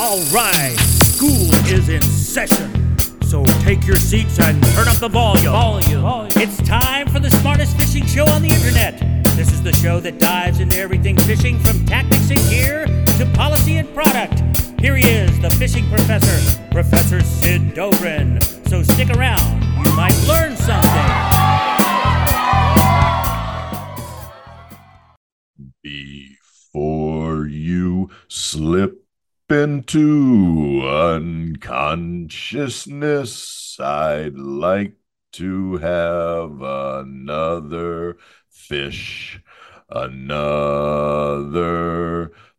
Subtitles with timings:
[0.00, 2.96] All right, school is in session.
[3.24, 5.50] So take your seats and turn up the volume.
[5.50, 6.30] Volume.
[6.36, 9.00] It's time for the smartest fishing show on the internet.
[9.34, 13.78] This is the show that dives into everything fishing from tactics and gear to policy
[13.78, 14.40] and product.
[14.80, 18.40] Here he is, the fishing professor, Professor Sid Dobrin.
[18.68, 21.08] So stick around, you might learn something.
[25.82, 29.07] Before you slip
[29.50, 34.96] into unconsciousness, I'd like
[35.32, 39.40] to have another fish,
[39.88, 40.42] another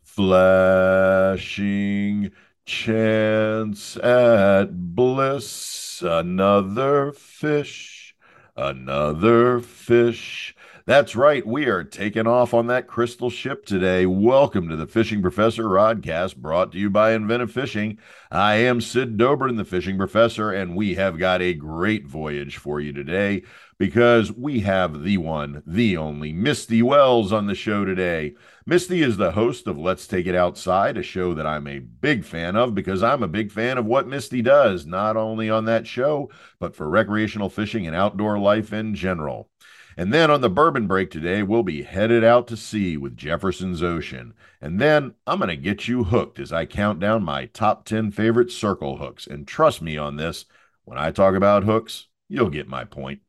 [0.01, 1.51] flashing
[2.65, 8.15] chance at bliss, another fish,
[8.55, 10.55] another fish.
[10.89, 11.45] That's right.
[11.45, 14.07] We are taking off on that crystal ship today.
[14.07, 17.99] Welcome to the Fishing Professor Rodcast brought to you by Inventive Fishing.
[18.31, 22.81] I am Sid Dobrin, the Fishing Professor, and we have got a great voyage for
[22.81, 23.43] you today
[23.77, 28.33] because we have the one, the only Misty Wells on the show today.
[28.65, 32.25] Misty is the host of Let's Take It Outside, a show that I'm a big
[32.25, 35.85] fan of because I'm a big fan of what Misty does, not only on that
[35.85, 39.51] show, but for recreational fishing and outdoor life in general.
[39.99, 43.83] And then on the bourbon break today, we'll be headed out to sea with Jefferson's
[43.83, 44.33] Ocean.
[44.61, 48.11] And then I'm going to get you hooked as I count down my top 10
[48.11, 49.27] favorite circle hooks.
[49.27, 50.45] And trust me on this,
[50.85, 53.19] when I talk about hooks, you'll get my point.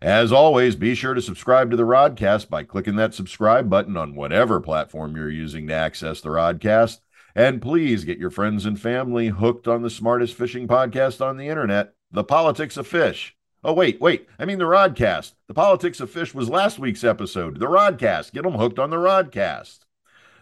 [0.00, 4.14] As always, be sure to subscribe to the Rodcast by clicking that subscribe button on
[4.14, 7.00] whatever platform you're using to access the Rodcast.
[7.34, 11.48] And please get your friends and family hooked on the smartest fishing podcast on the
[11.48, 13.36] internet, The Politics of Fish.
[13.64, 14.28] Oh, wait, wait.
[14.38, 15.32] I mean, the Rodcast.
[15.48, 17.58] The Politics of Fish was last week's episode.
[17.58, 18.32] The Rodcast.
[18.32, 19.80] Get them hooked on the Rodcast.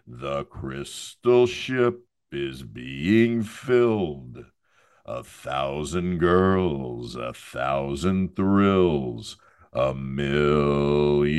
[0.07, 4.45] The crystal ship is being filled.
[5.07, 9.39] A thousand girls, a thousand thrills,
[9.73, 11.33] a million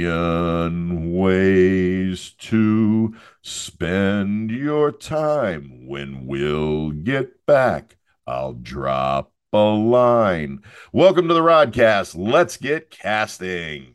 [1.13, 5.85] ways to spend your time.
[5.85, 10.61] When we'll get back, I'll drop a line.
[10.91, 12.17] Welcome to the Rodcast.
[12.17, 13.93] Let's get casting.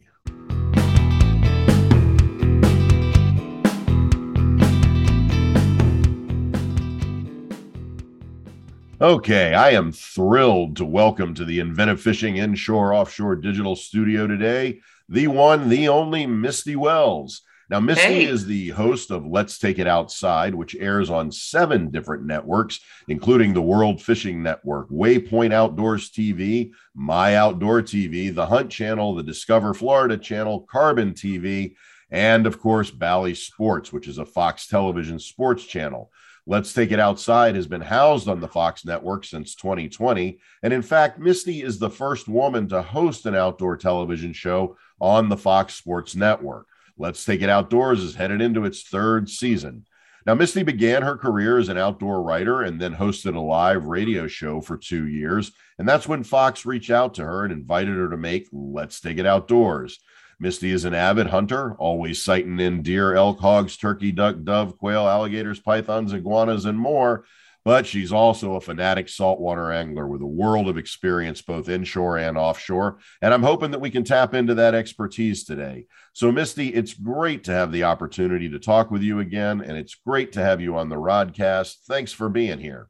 [8.98, 14.80] Okay, I am thrilled to welcome to the Inventive Fishing Inshore Offshore Digital Studio today
[15.08, 17.42] the one, the only Misty Wells.
[17.70, 18.24] Now, Misty Hey.
[18.24, 23.54] is the host of Let's Take It Outside, which airs on seven different networks, including
[23.54, 29.74] the World Fishing Network, Waypoint Outdoors TV, My Outdoor TV, the Hunt Channel, the Discover
[29.74, 31.74] Florida Channel, Carbon TV,
[32.10, 36.12] and of course, Bally Sports, which is a Fox television sports channel.
[36.44, 40.40] Let's Take It Outside has been housed on the Fox network since 2020.
[40.62, 45.28] And in fact, Misty is the first woman to host an outdoor television show on
[45.28, 46.66] the Fox Sports Network.
[47.02, 49.86] Let's Take It Outdoors is headed into its third season.
[50.24, 54.28] Now, Misty began her career as an outdoor writer and then hosted a live radio
[54.28, 55.50] show for two years.
[55.80, 59.18] And that's when Fox reached out to her and invited her to make Let's Take
[59.18, 59.98] It Outdoors.
[60.38, 65.08] Misty is an avid hunter, always sighting in deer, elk, hogs, turkey, duck, dove, quail,
[65.08, 67.24] alligators, pythons, iguanas, and more.
[67.64, 72.36] But she's also a fanatic saltwater angler with a world of experience both inshore and
[72.36, 72.98] offshore.
[73.20, 75.86] And I'm hoping that we can tap into that expertise today.
[76.12, 79.60] So, Misty, it's great to have the opportunity to talk with you again.
[79.60, 81.76] And it's great to have you on the Rodcast.
[81.86, 82.88] Thanks for being here.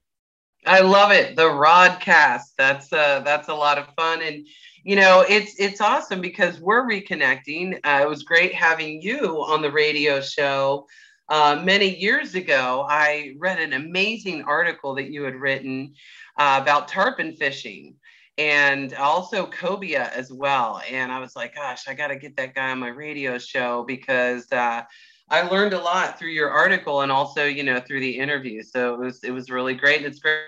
[0.64, 1.36] I love it.
[1.36, 2.52] The Rodcast.
[2.56, 4.22] That's uh that's a lot of fun.
[4.22, 4.46] And
[4.84, 7.78] you know, it's it's awesome because we're reconnecting.
[7.84, 10.86] Uh, it was great having you on the radio show.
[11.32, 15.94] Uh, many years ago, I read an amazing article that you had written
[16.36, 17.94] uh, about tarpon fishing
[18.36, 20.82] and also cobia as well.
[20.90, 23.82] And I was like, gosh, I got to get that guy on my radio show
[23.82, 24.82] because uh,
[25.30, 28.62] I learned a lot through your article and also, you know, through the interview.
[28.62, 29.96] So it was it was really great.
[29.98, 30.42] And it's great,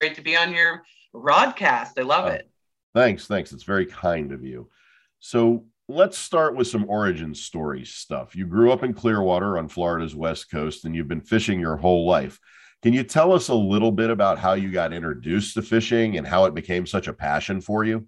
[0.00, 0.84] great to be on your
[1.14, 1.98] Rodcast.
[1.98, 2.28] I love Oh.
[2.28, 2.50] it.
[2.94, 3.26] Thanks.
[3.26, 3.52] Thanks.
[3.52, 4.70] It's very kind of you.
[5.18, 8.34] So, let's start with some origin story stuff.
[8.34, 12.06] You grew up in Clearwater on Florida's West Coast and you've been fishing your whole
[12.06, 12.38] life.
[12.82, 16.26] Can you tell us a little bit about how you got introduced to fishing and
[16.26, 18.06] how it became such a passion for you?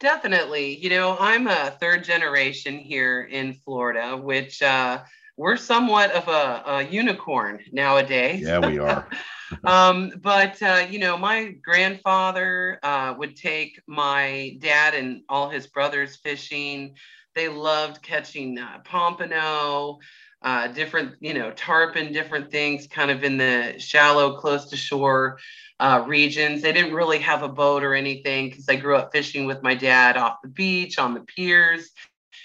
[0.00, 0.78] Definitely.
[0.78, 5.02] You know, I'm a third generation here in Florida, which uh,
[5.36, 8.42] we're somewhat of a, a unicorn nowadays.
[8.42, 9.08] Yeah, we are.
[9.64, 15.66] um, but uh, you know, my grandfather uh, would take my dad and all his
[15.66, 16.94] brothers fishing.
[17.34, 19.98] They loved catching uh, pompano,
[20.42, 25.38] uh, different, you know, tarpon, different things kind of in the shallow, close to shore
[25.80, 26.62] uh, regions.
[26.62, 29.74] They didn't really have a boat or anything because I grew up fishing with my
[29.74, 31.90] dad off the beach, on the piers.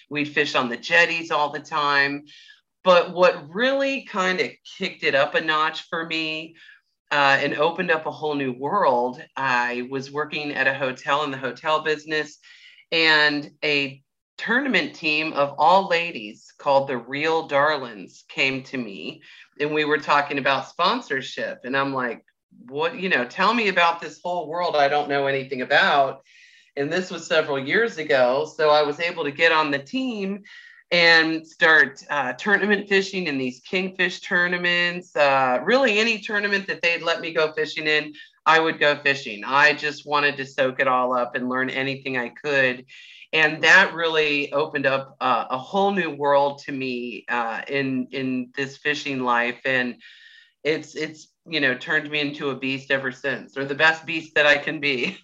[0.10, 2.26] We'd fish on the jetties all the time.
[2.84, 6.56] But what really kind of kicked it up a notch for me
[7.12, 11.32] uh, and opened up a whole new world, I was working at a hotel in
[11.32, 12.40] the hotel business,
[12.92, 14.02] and a
[14.38, 19.22] tournament team of all ladies called the Real Darlings came to me
[19.60, 21.62] and we were talking about sponsorship.
[21.64, 22.24] And I'm like,
[22.68, 26.22] what, you know, tell me about this whole world I don't know anything about.
[26.76, 28.52] And this was several years ago.
[28.56, 30.44] So I was able to get on the team
[30.92, 35.16] and start uh, tournament fishing in these kingfish tournaments.
[35.16, 38.14] Uh, really, any tournament that they'd let me go fishing in,
[38.46, 39.44] I would go fishing.
[39.46, 42.86] I just wanted to soak it all up and learn anything I could
[43.34, 48.52] and that really opened up uh, a whole new world to me uh, in in
[48.56, 49.96] this fishing life and
[50.64, 54.36] it's it's you know turned me into a beast ever since or the best beast
[54.36, 55.18] that i can be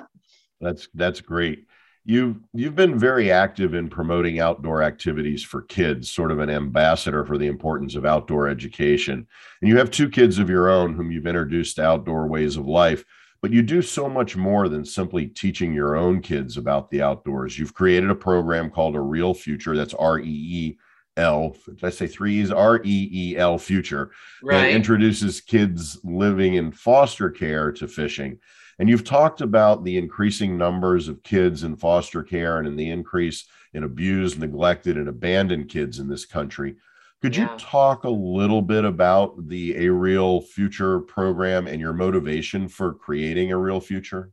[0.60, 1.66] that's that's great
[2.04, 7.24] you you've been very active in promoting outdoor activities for kids sort of an ambassador
[7.24, 9.26] for the importance of outdoor education
[9.60, 12.66] and you have two kids of your own whom you've introduced to outdoor ways of
[12.66, 13.04] life
[13.44, 17.58] but you do so much more than simply teaching your own kids about the outdoors.
[17.58, 19.76] You've created a program called A Reel Future.
[19.76, 20.78] That's R E E
[21.18, 21.54] L.
[21.66, 22.50] Did I say three E's?
[22.50, 24.12] R E E L Future.
[24.42, 24.62] Right.
[24.62, 28.38] That introduces kids living in foster care to fishing.
[28.78, 32.90] And you've talked about the increasing numbers of kids in foster care and in the
[32.90, 36.76] increase in abused, neglected, and abandoned kids in this country.
[37.22, 37.50] Could yeah.
[37.52, 42.92] you talk a little bit about the A Reel Future program and your motivation for
[42.92, 44.30] creating a Reel Future?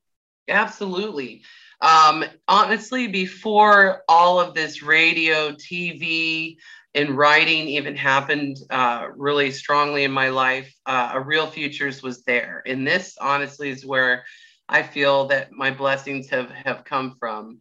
[0.49, 1.43] Absolutely.
[1.79, 6.57] Um, honestly, before all of this radio, TV,
[6.93, 12.23] and writing even happened uh, really strongly in my life, uh, a Reel Futures was
[12.23, 12.61] there.
[12.65, 14.25] And this, honestly, is where
[14.67, 17.59] I feel that my blessings have have come from.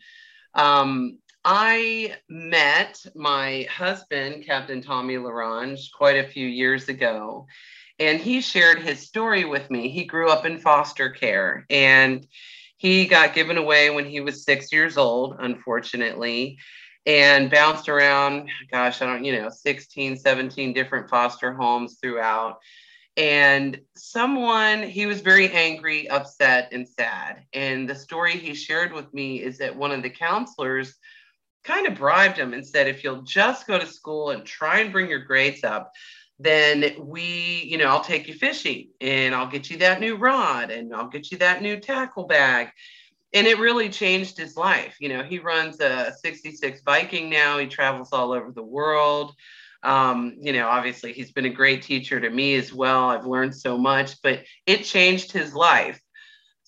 [0.55, 7.47] Um, I met my husband, Captain Tommy Larange, quite a few years ago,
[7.99, 9.89] and he shared his story with me.
[9.89, 12.27] He grew up in foster care and
[12.77, 16.59] he got given away when he was six years old, unfortunately,
[17.11, 22.59] and bounced around, gosh, I don't, you know, 16, 17 different foster homes throughout.
[23.17, 27.43] And someone, he was very angry, upset, and sad.
[27.53, 30.95] And the story he shared with me is that one of the counselors
[31.65, 34.93] kind of bribed him and said, if you'll just go to school and try and
[34.93, 35.91] bring your grades up,
[36.39, 40.71] then we, you know, I'll take you fishing and I'll get you that new rod
[40.71, 42.69] and I'll get you that new tackle bag.
[43.33, 44.97] And it really changed his life.
[45.01, 49.35] You know, he runs a 66 Viking now, he travels all over the world.
[49.83, 53.05] Um, you know, obviously, he's been a great teacher to me as well.
[53.05, 56.01] I've learned so much, but it changed his life.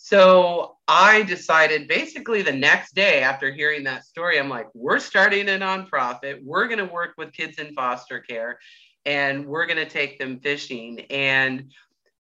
[0.05, 5.49] So I decided basically the next day after hearing that story, I'm like, we're starting
[5.49, 6.43] a nonprofit.
[6.43, 8.59] We're going to work with kids in foster care
[9.05, 11.03] and we're going to take them fishing.
[11.09, 11.73] And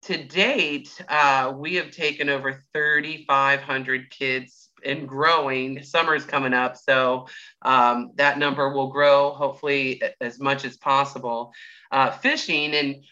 [0.04, 5.84] to date, uh, we have taken over 3,500 kids and growing.
[5.84, 7.28] Summer's coming up, so
[7.62, 11.54] um, that number will grow hopefully as much as possible.
[11.92, 13.04] Uh, fishing and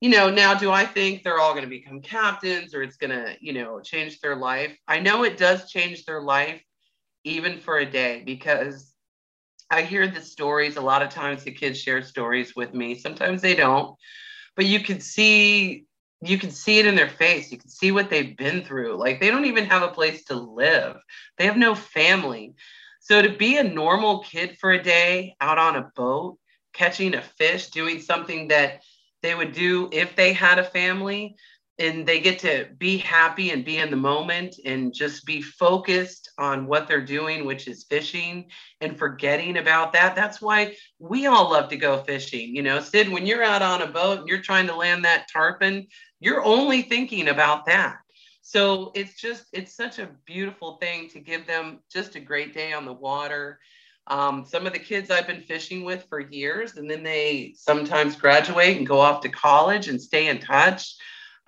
[0.00, 3.10] you know, now do I think they're all going to become captains or it's going
[3.10, 4.76] to, you know, change their life?
[4.86, 6.62] I know it does change their life
[7.24, 8.94] even for a day because
[9.70, 10.76] I hear the stories.
[10.76, 12.94] A lot of times the kids share stories with me.
[12.94, 13.96] Sometimes they don't,
[14.54, 15.87] but you can see
[16.20, 17.52] you can see it in their face.
[17.52, 18.96] You can see what they've been through.
[18.96, 20.96] Like they don't even have a place to live.
[21.36, 22.54] They have no family.
[23.00, 26.38] So to be a normal kid for a day out on a boat,
[26.72, 28.82] catching a fish, doing something that
[29.22, 31.36] they would do if they had a family
[31.78, 36.30] and they get to be happy and be in the moment and just be focused
[36.38, 40.16] on what they're doing which is fishing and forgetting about that.
[40.16, 43.82] That's why we all love to go fishing you know sid when you're out on
[43.82, 45.86] a boat and you're trying to land that tarpon
[46.20, 47.98] you're only thinking about that.
[48.42, 52.72] So it's just it's such a beautiful thing to give them just a great day
[52.72, 53.58] on the water.
[54.06, 58.16] Um, some of the kids I've been fishing with for years, and then they sometimes
[58.16, 60.94] graduate and go off to college and stay in touch,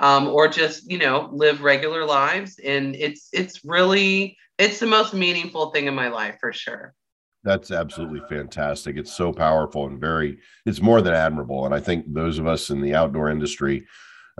[0.01, 2.59] um, or just you know live regular lives.
[2.59, 6.95] And it's it's really it's the most meaningful thing in my life for sure.
[7.43, 8.97] That's absolutely fantastic.
[8.97, 11.65] It's so powerful and very it's more than admirable.
[11.65, 13.87] And I think those of us in the outdoor industry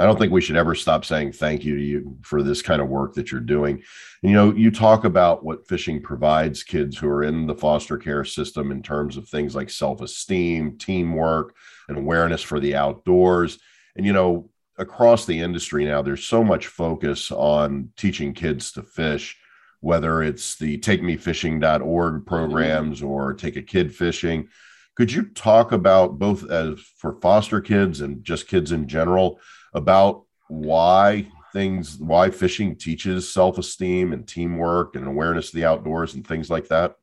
[0.01, 2.81] I don't think we should ever stop saying thank you to you for this kind
[2.81, 3.83] of work that you're doing.
[4.23, 7.99] and, You know, you talk about what fishing provides kids who are in the foster
[7.99, 11.55] care system in terms of things like self esteem, teamwork,
[11.87, 13.59] and awareness for the outdoors.
[13.95, 14.49] And, you know,
[14.81, 19.37] across the industry now, there's so much focus on teaching kids to fish,
[19.81, 22.25] whether it's the takemefishing.org mm-hmm.
[22.25, 24.49] programs or take a kid fishing.
[24.97, 29.39] Could you talk about both as for foster kids and just kids in general
[29.75, 36.27] about why things why fishing teaches self-esteem and teamwork and awareness of the outdoors and
[36.27, 36.97] things like that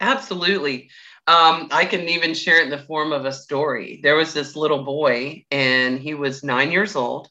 [0.00, 0.90] absolutely
[1.28, 4.56] um, i can even share it in the form of a story there was this
[4.56, 7.28] little boy and he was nine years old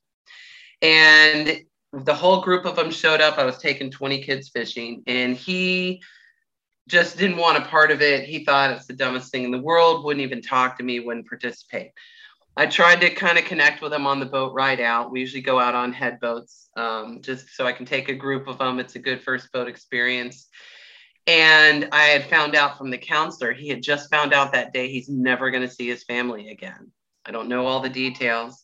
[0.82, 1.62] and
[1.92, 6.02] the whole group of them showed up i was taking 20 kids fishing and he
[6.88, 9.62] just didn't want a part of it he thought it's the dumbest thing in the
[9.62, 11.92] world wouldn't even talk to me wouldn't participate
[12.60, 15.12] I tried to kind of connect with them on the boat ride out.
[15.12, 18.48] We usually go out on head boats um, just so I can take a group
[18.48, 18.80] of them.
[18.80, 20.48] It's a good first boat experience.
[21.28, 24.90] And I had found out from the counselor, he had just found out that day
[24.90, 26.90] he's never going to see his family again.
[27.26, 28.64] I don't know all the details.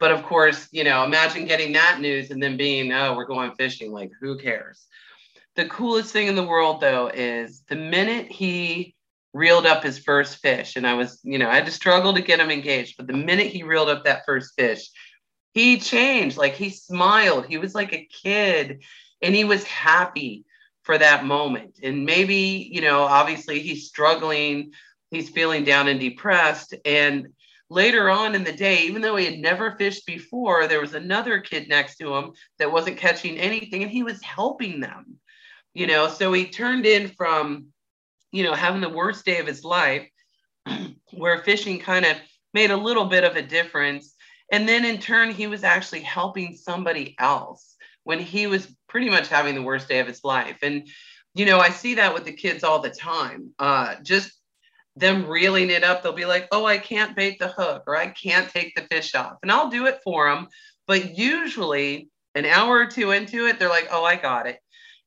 [0.00, 3.52] But of course, you know, imagine getting that news and then being, oh, we're going
[3.52, 3.92] fishing.
[3.92, 4.86] Like, who cares?
[5.56, 8.94] The coolest thing in the world, though, is the minute he
[9.34, 10.76] reeled up his first fish.
[10.76, 12.96] And I was, you know, I had to struggle to get him engaged.
[12.96, 14.88] But the minute he reeled up that first fish,
[15.52, 16.38] he changed.
[16.38, 17.44] Like he smiled.
[17.44, 18.82] He was like a kid
[19.20, 20.46] and he was happy
[20.82, 21.80] for that moment.
[21.82, 24.72] And maybe, you know, obviously he's struggling,
[25.10, 26.74] he's feeling down and depressed.
[26.84, 27.28] And
[27.68, 31.40] later on in the day, even though he had never fished before, there was another
[31.40, 35.16] kid next to him that wasn't catching anything and he was helping them,
[35.74, 36.08] you know.
[36.08, 37.66] So he turned in from
[38.32, 40.08] you know, having the worst day of his life,
[41.12, 42.16] where fishing kind of
[42.54, 44.14] made a little bit of a difference.
[44.52, 49.28] And then in turn, he was actually helping somebody else when he was pretty much
[49.28, 50.58] having the worst day of his life.
[50.62, 50.88] And,
[51.34, 53.50] you know, I see that with the kids all the time.
[53.58, 54.32] Uh, just
[54.96, 58.08] them reeling it up, they'll be like, oh, I can't bait the hook or I
[58.08, 59.38] can't take the fish off.
[59.42, 60.48] And I'll do it for them.
[60.86, 64.58] But usually, an hour or two into it, they're like, oh, I got it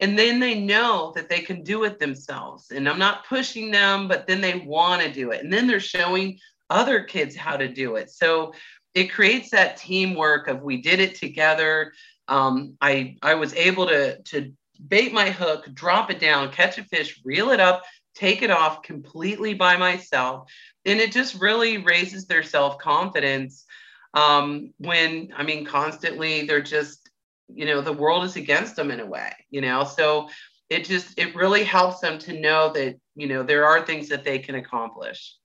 [0.03, 4.07] and then they know that they can do it themselves and i'm not pushing them
[4.07, 6.37] but then they want to do it and then they're showing
[6.69, 8.53] other kids how to do it so
[8.93, 11.93] it creates that teamwork of we did it together
[12.27, 14.51] um, i i was able to to
[14.87, 17.83] bait my hook drop it down catch a fish reel it up
[18.15, 20.51] take it off completely by myself.
[20.85, 23.65] And it just really raises their self-confidence.
[24.15, 27.09] Um, when i mean constantly they're just
[27.51, 29.83] you know the world is against them in a way you know?
[29.85, 30.29] So
[30.69, 34.23] it just it really helps them to know that you know there are things that
[34.23, 35.35] they can accomplish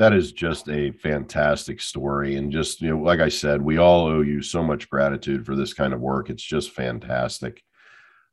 [0.00, 4.06] that is just a fantastic story and just you know like i said we all
[4.06, 7.62] owe you so much gratitude for this kind of work it's just fantastic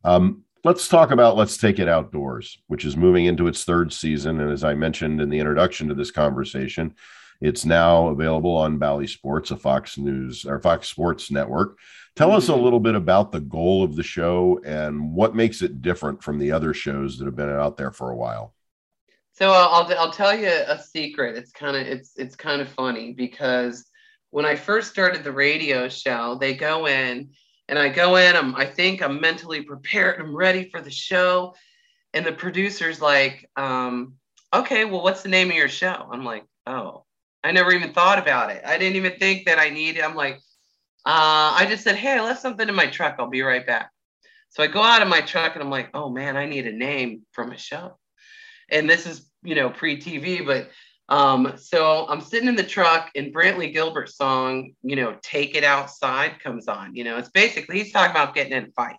[0.06, 4.40] um, let's talk about let's take it outdoors which is moving into its third season
[4.40, 6.96] and as i mentioned in the introduction to this conversation
[7.40, 11.78] it's now available on Bally Sports, a Fox News or Fox Sports network.
[12.16, 12.64] Tell us a mm-hmm.
[12.64, 16.52] little bit about the goal of the show and what makes it different from the
[16.52, 18.56] other shows that have been out there for a while.
[19.38, 21.38] So I'll I'll tell you a secret.
[21.38, 23.86] It's kind of it's it's kind of funny because
[24.32, 27.30] when I first started the radio show, they go in
[27.70, 28.36] and I go in.
[28.36, 30.20] I'm I think I'm mentally prepared.
[30.20, 31.54] I'm ready for the show,
[32.16, 34.16] and the producer's like, um,
[34.56, 37.06] "Okay, well, what's the name of your show?" I'm like, "Oh,
[37.44, 38.64] I never even thought about it.
[38.66, 40.38] I didn't even think that I needed." I'm like,
[41.06, 43.18] uh, I just said, Hey, I left something in my truck.
[43.20, 43.92] I'll be right back.
[44.50, 46.74] So I go out of my truck and I'm like, Oh man, I need a
[46.74, 47.98] name for my show.
[48.70, 50.70] And this is, you know, pre TV, but
[51.10, 55.64] um, so I'm sitting in the truck and Brantley Gilbert's song, you know, Take It
[55.64, 56.96] Outside comes on.
[56.96, 58.98] You know, it's basically he's talking about getting in a fight.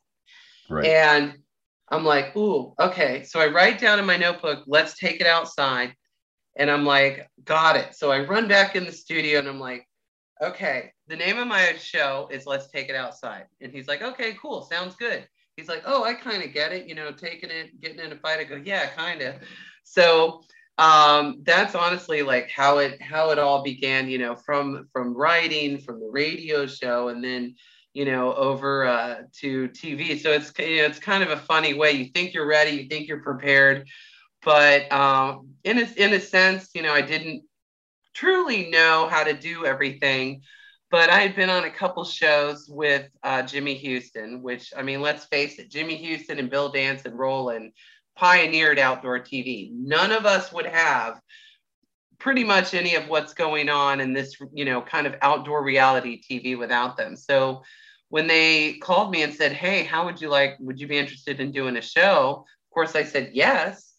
[0.70, 0.86] Right.
[0.86, 1.34] And
[1.90, 3.24] I'm like, ooh, okay.
[3.24, 5.94] So I write down in my notebook, let's take it outside.
[6.56, 7.94] And I'm like, got it.
[7.94, 9.86] So I run back in the studio and I'm like,
[10.42, 13.44] okay, the name of my show is Let's Take It Outside.
[13.60, 15.26] And he's like, okay, cool, sounds good.
[15.58, 18.16] He's like, oh, I kind of get it, you know, taking it, getting in a
[18.16, 18.38] fight.
[18.38, 19.34] I go, yeah, kind of.
[19.82, 20.42] So
[20.78, 25.80] um, that's honestly like how it how it all began, you know, from from writing,
[25.80, 27.56] from the radio show, and then
[27.92, 30.20] you know over uh, to TV.
[30.22, 31.90] So it's you know, it's kind of a funny way.
[31.90, 33.88] You think you're ready, you think you're prepared,
[34.44, 37.42] but um, in a in a sense, you know, I didn't
[38.14, 40.42] truly know how to do everything.
[40.90, 45.02] But I had been on a couple shows with uh, Jimmy Houston, which I mean,
[45.02, 47.72] let's face it, Jimmy Houston and Bill Dance and Roland
[48.16, 49.70] pioneered outdoor TV.
[49.72, 51.20] None of us would have
[52.18, 56.20] pretty much any of what's going on in this, you know, kind of outdoor reality
[56.20, 57.16] TV without them.
[57.16, 57.62] So
[58.08, 60.56] when they called me and said, "Hey, how would you like?
[60.58, 63.92] Would you be interested in doing a show?" Of course, I said yes,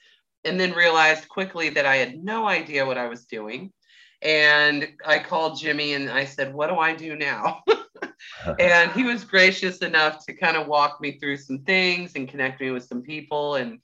[0.44, 3.72] and then realized quickly that I had no idea what I was doing
[4.22, 7.64] And I called Jimmy and I said, What do I do now?
[8.60, 12.60] and he was gracious enough to kind of walk me through some things and connect
[12.60, 13.56] me with some people.
[13.56, 13.80] And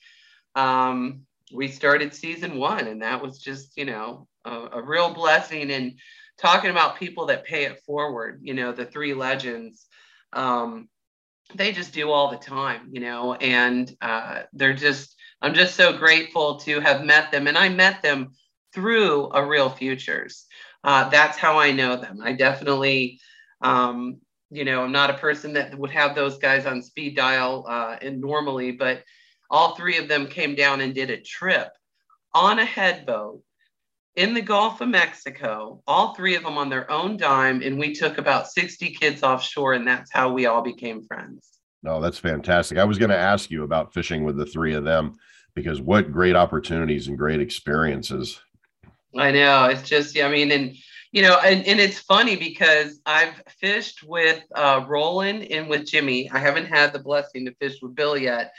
[0.56, 1.22] um,
[1.54, 5.72] we started season one, and that was just, you know, a, a real blessing.
[5.72, 6.00] And
[6.38, 9.88] talking about people that pay it forward, you know, the three legends.
[10.34, 10.90] Um,
[11.54, 15.96] they just do all the time, you know, and uh, they're just, I'm just so
[15.96, 17.48] grateful to have met them.
[17.48, 18.32] And I met them
[18.76, 20.46] through a Reel Futures.
[20.84, 22.20] Uh, that's how I know them.
[22.22, 23.20] I definitely,
[23.62, 24.18] um,
[24.52, 27.98] you know, I'm not a person that would have those guys on speed dial uh,
[28.02, 29.04] and normally, but
[29.50, 31.70] all three of them came down and did a trip
[32.36, 33.42] on a headboat
[34.16, 37.94] in the Gulf of Mexico, all three of them on their own dime, and we
[37.94, 41.50] took about 60 kids offshore, and that's how we all became friends.
[41.84, 42.78] No, that's fantastic.
[42.78, 45.16] I was going to ask you about fishing with the three of them
[45.54, 48.40] because what great opportunities and great experiences.
[49.18, 49.66] I know.
[49.66, 50.76] It's just, I mean, and
[51.12, 56.30] you know, and, and it's funny because I've fished with uh, Roland and with Jimmy.
[56.30, 58.52] I haven't had the blessing to fish with Bill yet,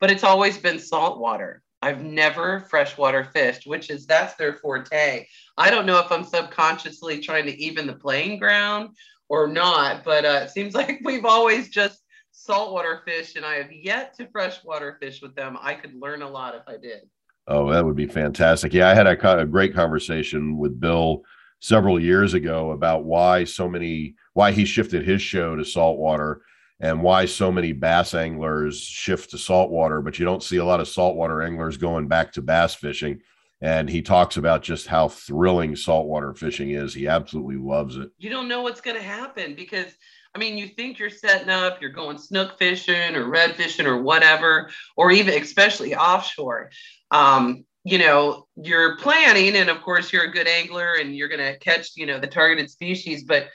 [0.00, 1.62] but it's always been saltwater.
[1.82, 5.26] I've never freshwater fished, which is that's their forte.
[5.58, 8.96] I don't know if I'm subconsciously trying to even the playing ground
[9.28, 13.70] or not, but uh, it seems like we've always just saltwater fished, and I have
[13.70, 15.58] yet to freshwater fish with them.
[15.60, 17.02] I could learn a lot if I did.
[17.48, 18.74] Oh, that would be fantastic.
[18.74, 21.22] Yeah, I had a, a great conversation with Bill
[21.60, 26.42] several years ago about why so many why he shifted his show to saltwater
[26.80, 30.78] and why so many bass anglers shift to saltwater, but you don't see a lot
[30.78, 33.20] of saltwater anglers going back to bass fishing.
[33.60, 36.94] And he talks about just how thrilling saltwater fishing is.
[36.94, 38.10] He absolutely loves it.
[38.18, 39.92] You don't know what's going to happen because,
[40.32, 44.00] I mean, you think you're setting up, you're going snook fishing or red fishing or
[44.00, 46.70] whatever, or even especially offshore.
[47.10, 51.40] Um, you know, you're planning, and of course, you're a good angler and you're going
[51.40, 53.48] to catch, you know, the targeted species, but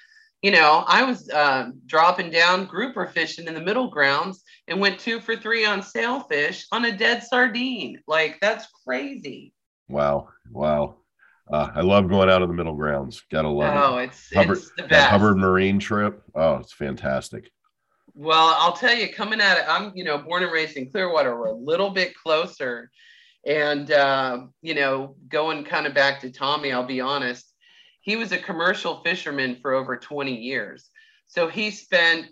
[0.43, 4.99] you know, I was uh, dropping down grouper fishing in the middle grounds and went
[4.99, 8.01] two for three on sailfish on a dead sardine.
[8.07, 9.53] Like that's crazy.
[9.87, 10.97] Wow, wow.
[11.49, 13.23] Uh, I love going out of the middle grounds.
[13.31, 14.05] Gotta love oh, it.
[14.05, 15.09] it's, Hubbard, it's the best.
[15.09, 16.21] Hubbard Marine trip.
[16.35, 17.49] Oh, it's fantastic.
[18.13, 21.37] Well, I'll tell you, coming at it, I'm you know born and raised in Clearwater.
[21.37, 22.91] We're a little bit closer,
[23.45, 26.71] and uh, you know, going kind of back to Tommy.
[26.71, 27.53] I'll be honest
[28.03, 30.89] he was a commercial fisherman for over 20 years.
[31.27, 32.27] So he spent,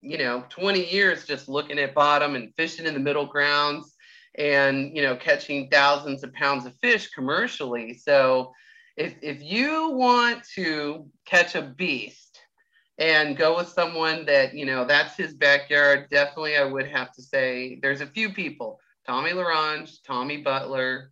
[0.00, 3.94] you know, 20 years just looking at bottom and fishing in the middle grounds
[4.36, 7.92] and, you know, catching thousands of pounds of fish commercially.
[7.92, 8.52] So
[8.96, 12.40] if, if you want to catch a beast
[12.96, 17.22] and go with someone that, you know, that's his backyard, definitely I would have to
[17.22, 21.10] say there's a few people, Tommy LaRange, Tommy Butler,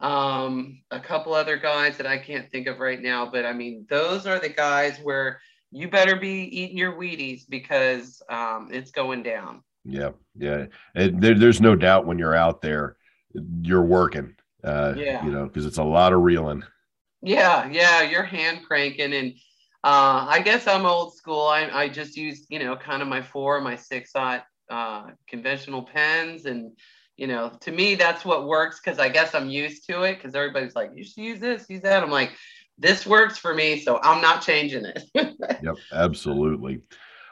[0.00, 3.86] um, a couple other guys that I can't think of right now, but I mean,
[3.90, 9.22] those are the guys where you better be eating your Wheaties because um, it's going
[9.22, 9.62] down.
[9.84, 10.66] Yeah, yeah.
[10.94, 12.96] there, there's no doubt when you're out there,
[13.62, 14.34] you're working.
[14.62, 15.24] Uh, yeah.
[15.24, 16.62] You know, because it's a lot of reeling.
[17.22, 18.02] Yeah, yeah.
[18.02, 19.32] You're hand cranking, and
[19.84, 21.46] uh, I guess I'm old school.
[21.46, 25.82] I, I just use, you know, kind of my four, my six aught uh, conventional
[25.82, 26.72] Penns, and
[27.18, 30.36] you know, to me, that's what works because I guess I'm used to it because
[30.36, 32.02] everybody's like, you should use this, use that.
[32.02, 32.32] I'm like,
[32.78, 35.02] this works for me, so I'm not changing it.
[35.14, 36.80] yep, absolutely.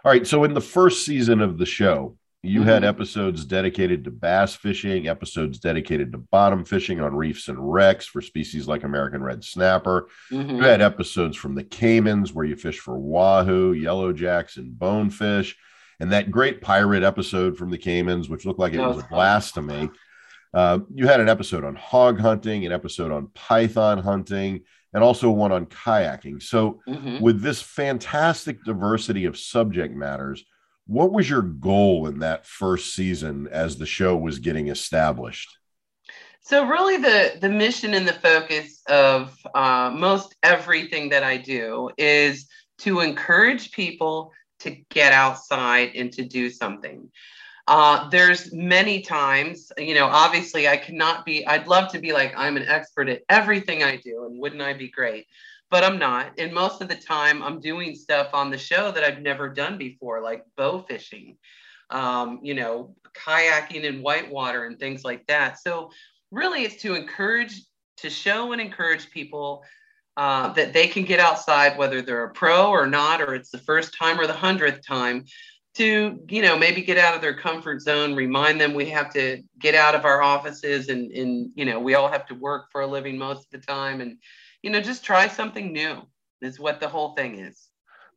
[0.04, 0.26] All right.
[0.26, 2.68] So, in the first season of the show, you mm-hmm.
[2.68, 8.06] had episodes dedicated to bass fishing, episodes dedicated to bottom fishing on reefs and wrecks
[8.06, 10.08] for species like American red snapper.
[10.32, 10.56] Mm-hmm.
[10.56, 15.56] You had episodes from the Caymans where you fish for wahoo, yellow jacks, and bonefish
[16.00, 19.54] and that great pirate episode from the Caymans, which looked like it was a blast
[19.54, 19.88] to me.
[20.52, 24.60] Uh, you had an episode on hog hunting, an episode on python hunting,
[24.94, 26.42] and also one on kayaking.
[26.42, 27.22] So, mm-hmm.
[27.22, 30.44] with this fantastic diversity of subject matters,
[30.86, 35.58] what was your goal in that first season as the show was getting established?
[36.40, 41.90] So, really, the the mission and the focus of uh, most everything that I do
[41.98, 42.46] is
[42.78, 47.10] to encourage people to get outside and to do something.
[47.68, 52.32] Uh, there's many times, you know, obviously I cannot be, I'd love to be like,
[52.36, 55.26] I'm an expert at everything I do, and wouldn't I be great?
[55.68, 56.32] But I'm not.
[56.38, 59.78] And most of the time, I'm doing stuff on the show that I've never done
[59.78, 61.36] before, like bow fishing,
[61.90, 65.58] um, you know, kayaking in whitewater and things like that.
[65.58, 65.90] So,
[66.30, 67.62] really, it's to encourage,
[67.96, 69.64] to show and encourage people
[70.16, 73.58] uh, that they can get outside, whether they're a pro or not, or it's the
[73.58, 75.24] first time or the hundredth time,
[75.74, 78.14] to you know maybe get out of their comfort zone.
[78.14, 81.94] Remind them we have to get out of our offices, and and you know we
[81.94, 84.18] all have to work for a living most of the time, and
[84.62, 86.02] you know, just try something new
[86.42, 87.68] is what the whole thing is.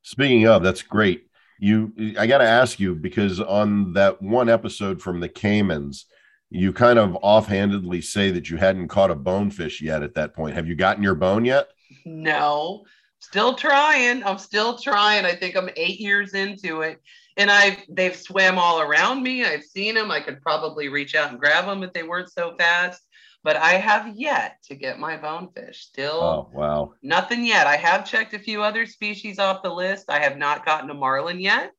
[0.01, 1.27] Speaking of, that's great.
[1.59, 6.05] You, I got to ask you because on that one episode from the Caymans,
[6.49, 10.55] you kind of offhandedly say that you hadn't caught a bonefish yet at that point.
[10.55, 11.67] Have you gotten your bone yet?
[12.05, 12.85] No,
[13.19, 14.23] still trying.
[14.23, 15.25] I'm still trying.
[15.25, 17.01] I think I'm eight years into it.
[17.37, 19.45] And I've they've swam all around me.
[19.45, 20.11] I've seen them.
[20.11, 23.01] I could probably reach out and grab them if they weren't so fast.
[23.41, 25.85] But I have yet to get my bonefish.
[25.85, 27.67] Still, oh wow, nothing yet.
[27.67, 30.09] I have checked a few other species off the list.
[30.09, 31.71] I have not gotten a marlin yet.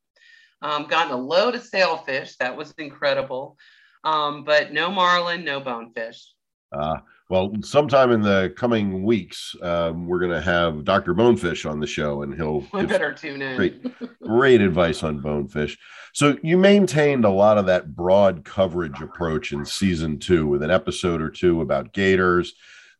[0.62, 2.36] Um, gotten a load of sailfish.
[2.36, 3.58] That was incredible.
[4.04, 6.32] Um, but no marlin, no bonefish.
[6.72, 6.96] Uh,
[7.30, 11.14] well, sometime in the coming weeks, um, we're going to have Dr.
[11.14, 13.56] Bonefish on the show, and he'll I better tune in.
[13.56, 15.78] Great, great advice on bonefish.
[16.12, 20.72] So you maintained a lot of that broad coverage approach in season two with an
[20.72, 22.54] episode or two about gators.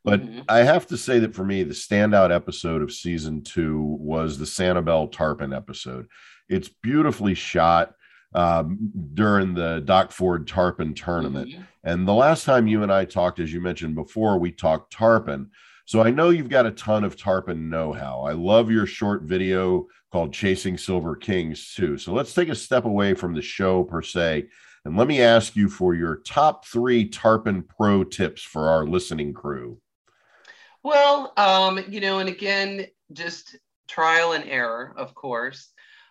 [0.05, 0.43] But mm-hmm.
[0.49, 4.45] I have to say that for me, the standout episode of season two was the
[4.45, 6.07] Sanibel Tarpon episode.
[6.49, 7.95] It's beautifully shot
[8.33, 8.79] um,
[9.13, 11.51] during the Doc Ford Tarpon tournament.
[11.51, 11.63] Mm-hmm.
[11.83, 15.51] And the last time you and I talked, as you mentioned before, we talked Tarpon.
[15.87, 18.23] So I know you've got a ton of Tarpon know how.
[18.23, 21.97] I love your short video called Chasing Silver Kings, too.
[21.97, 24.49] So let's take a step away from the show per se.
[24.85, 29.33] And let me ask you for your top three Tarpon pro tips for our listening
[29.33, 29.79] crew.
[30.83, 35.69] Well, um, you know, and again, just trial and error, of course.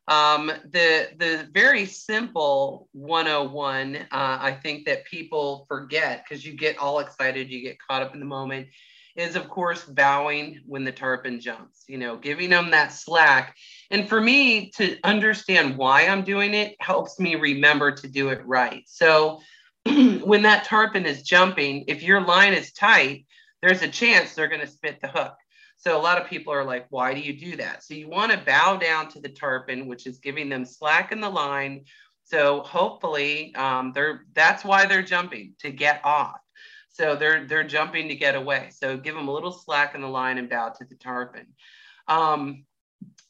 [0.09, 6.79] Um, the the very simple 101, uh, I think that people forget because you get
[6.79, 8.67] all excited, you get caught up in the moment,
[9.15, 11.83] is of course bowing when the tarpon jumps.
[11.87, 13.55] You know, giving them that slack.
[13.91, 18.43] And for me to understand why I'm doing it helps me remember to do it
[18.45, 18.83] right.
[18.87, 19.41] So
[19.85, 23.27] when that tarpon is jumping, if your line is tight,
[23.61, 25.35] there's a chance they're going to spit the hook.
[25.79, 27.83] So a lot of people are like, why do you do that?
[27.83, 31.21] So you want to bow down to the tarpon, which is giving them slack in
[31.21, 31.85] the line.
[32.25, 36.41] So hopefully um, they're that's why they're jumping to get off.
[36.89, 38.71] So they're they're jumping to get away.
[38.73, 41.47] So give them a little slack in the line and bow to the tarpon.
[42.09, 42.65] Um,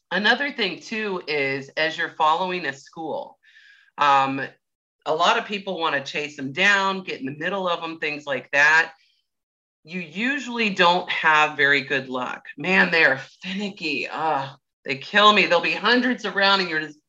[0.10, 3.38] another thing too is as you're following a school,
[4.00, 4.42] um,
[5.06, 8.00] a lot of people want to chase them down, get in the middle of them,
[8.00, 8.94] things like that
[9.84, 12.46] you usually don't have very good luck.
[12.58, 14.08] Man, they are finicky.
[14.12, 15.46] Ah, they kill me.
[15.46, 17.00] There'll be hundreds around and you're just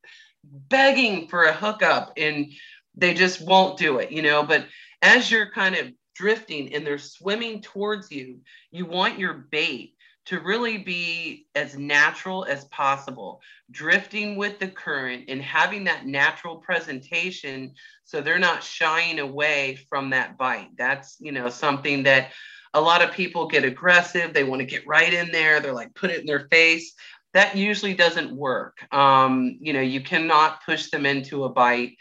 [0.44, 2.52] begging for a hookup and
[2.94, 4.42] they just won't do it, you know.
[4.42, 4.66] But
[5.02, 9.94] as you're kind of drifting and they're swimming towards you, you want your bait
[10.26, 16.56] to really be as natural as possible, drifting with the current and having that natural
[16.56, 17.72] presentation
[18.04, 20.68] so they're not shying away from that bite.
[20.76, 22.32] That's, you know, something that
[22.74, 24.32] a lot of people get aggressive.
[24.32, 25.60] They want to get right in there.
[25.60, 26.94] They're like, put it in their face.
[27.34, 28.78] That usually doesn't work.
[28.92, 31.96] Um, you know, you cannot push them into a bite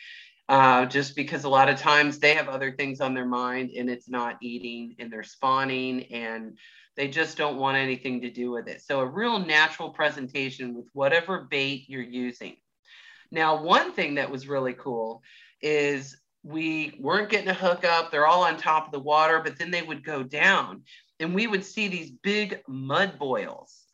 [0.47, 3.89] uh, just because a lot of times they have other things on their mind and
[3.89, 6.57] it's not eating and they're spawning and
[6.95, 8.81] they just don't want anything to do with it.
[8.81, 12.57] So, a real natural presentation with whatever bait you're using.
[13.31, 15.21] Now, one thing that was really cool
[15.61, 18.11] is we weren't getting a hookup.
[18.11, 20.83] They're all on top of the water, but then they would go down
[21.19, 23.85] and we would see these big mud boils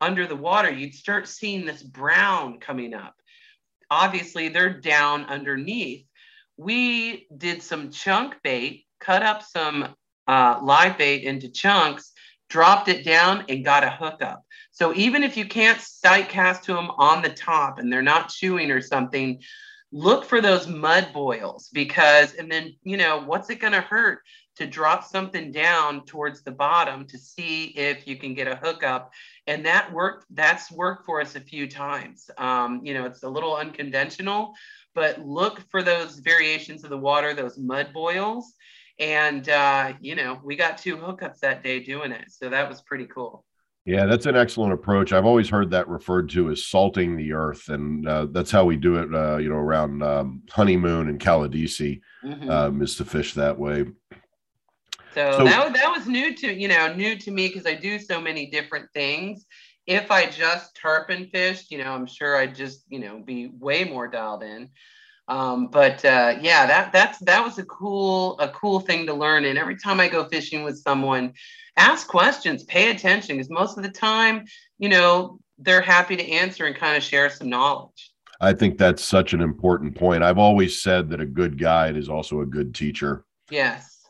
[0.00, 0.70] under the water.
[0.70, 3.14] You'd start seeing this brown coming up.
[3.90, 6.06] Obviously, they're down underneath.
[6.56, 9.94] We did some chunk bait, cut up some
[10.26, 12.12] uh, live bait into chunks,
[12.48, 14.44] dropped it down, and got a hookup.
[14.72, 18.28] So even if you can't sight cast to them on the top and they're not
[18.28, 19.40] chewing or something,
[19.92, 24.20] look for those mud boils because and then you know what's it going to hurt
[24.56, 29.12] to drop something down towards the bottom to see if you can get a hookup?
[29.46, 32.30] And that worked that's worked for us a few times.
[32.38, 34.54] Um, you know it's a little unconventional
[34.94, 38.54] but look for those variations of the water those mud boils.
[38.98, 42.80] And uh, you know we got two hookups that day doing it so that was
[42.80, 43.44] pretty cool
[43.84, 45.12] yeah, that's an excellent approach.
[45.12, 48.76] I've always heard that referred to as salting the earth, and uh, that's how we
[48.76, 49.12] do it.
[49.12, 52.48] Uh, you know, around um, honeymoon and Caladesi, mm-hmm.
[52.48, 53.86] um, is to fish that way.
[55.14, 57.98] So, so that that was new to you know new to me because I do
[57.98, 59.46] so many different things.
[59.88, 63.82] If I just tarpon fished, you know, I'm sure I'd just you know be way
[63.82, 64.70] more dialed in.
[65.28, 69.44] Um, but uh, yeah, that that's that was a cool a cool thing to learn.
[69.44, 71.32] And every time I go fishing with someone,
[71.76, 74.44] ask questions, pay attention, because most of the time,
[74.78, 78.10] you know, they're happy to answer and kind of share some knowledge.
[78.40, 80.24] I think that's such an important point.
[80.24, 83.24] I've always said that a good guide is also a good teacher.
[83.50, 84.00] Yes.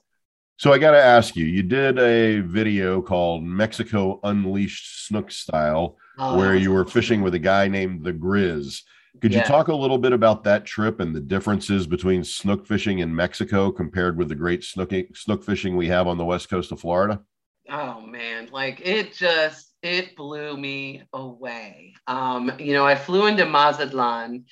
[0.56, 5.98] So I got to ask you, you did a video called Mexico Unleashed Snook Style,
[6.18, 8.82] Oh, where you were fishing with a guy named the Grizz.
[9.20, 9.46] Could Yes.
[9.46, 13.14] you talk a little bit about that trip and the differences between snook fishing in
[13.14, 16.80] Mexico compared with the great snooking, snook fishing we have on the west coast of
[16.80, 17.20] Florida?
[17.68, 21.94] Oh man, like it just it blew me away.
[22.06, 24.44] Um, you know, I flew into Mazatlan.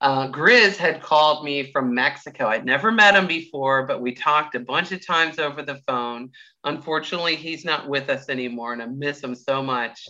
[0.00, 2.48] Uh, Grizz had called me from Mexico.
[2.48, 6.30] I'd never met him before, but we talked a bunch of times over the phone.
[6.64, 10.06] Unfortunately, he's not with us anymore, and I miss him so much.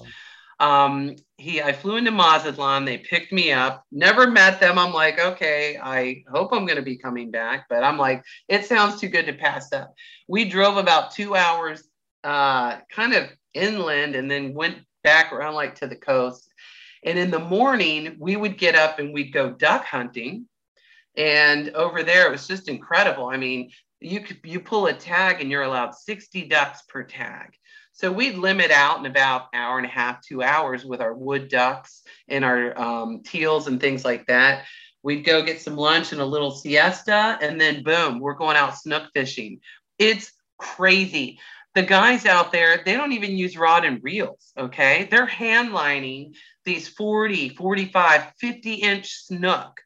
[0.58, 2.84] Um, he, I flew into Mazatlan.
[2.84, 3.84] They picked me up.
[3.92, 4.78] Never met them.
[4.78, 8.64] I'm like, okay, I hope I'm going to be coming back, but I'm like, it
[8.64, 9.94] sounds too good to pass up.
[10.28, 11.86] We drove about two hours
[12.24, 16.48] uh, kind of inland and then went back around like to the coast.
[17.04, 20.46] And in the morning, we would get up and we'd go duck hunting.
[21.16, 23.28] And over there, it was just incredible.
[23.28, 27.56] I mean, you could you pull a tag and you're allowed 60 ducks per tag.
[27.96, 31.48] So we'd limit out in about hour and a half, two hours with our wood
[31.48, 34.64] ducks and our um, teals and things like that.
[35.02, 38.76] We'd go get some lunch and a little siesta, and then boom, we're going out
[38.76, 39.60] snook fishing.
[39.98, 41.38] It's crazy
[41.76, 45.06] the guys out there, they don't even use rod and reels, okay?
[45.10, 49.82] They're hand lining these 40, 45, 50 inch snook.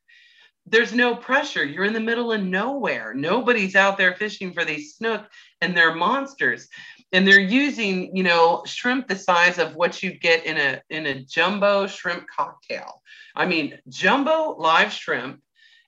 [0.66, 1.64] There's no pressure.
[1.64, 3.12] You're in the middle of nowhere.
[3.12, 5.26] Nobody's out there fishing for these snook
[5.60, 6.68] and they're monsters.
[7.12, 11.06] And they're using, you know, shrimp the size of what you'd get in a in
[11.06, 13.02] a jumbo shrimp cocktail.
[13.34, 15.40] I mean, jumbo live shrimp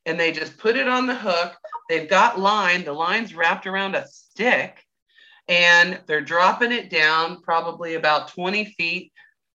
[0.04, 1.56] and they just put it on the hook.
[1.88, 4.84] They've got line, the line's wrapped around a stick
[5.48, 9.12] and they're dropping it down probably about 20 feet.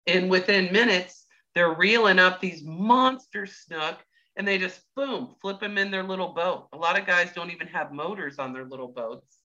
[0.07, 3.97] And within minutes, they're reeling up these monster snook
[4.35, 6.67] and they just boom, flip them in their little boat.
[6.73, 9.39] A lot of guys don't even have motors on their little boats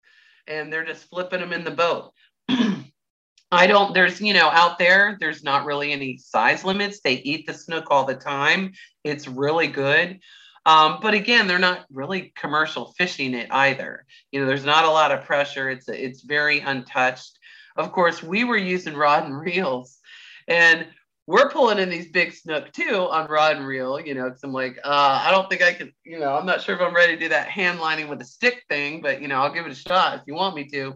[0.46, 2.12] and they're just flipping them in the boat.
[3.52, 7.00] I don't, there's, you know, out there, there's not really any size limits.
[7.00, 8.72] They eat the snook all the time.
[9.02, 10.20] It's really good.
[10.66, 14.04] Um, but again, they're not really commercial fishing it either.
[14.30, 15.70] You know, there's not a lot of pressure.
[15.70, 17.38] It's it's very untouched.
[17.76, 19.98] Of course, we were using rod and reels,
[20.46, 20.86] and
[21.26, 24.00] we're pulling in these big snook too on rod and reel.
[24.00, 25.92] You know, because I'm like, uh, I don't think I can.
[26.04, 28.24] You know, I'm not sure if I'm ready to do that hand lining with a
[28.24, 30.94] stick thing, but you know, I'll give it a shot if you want me to.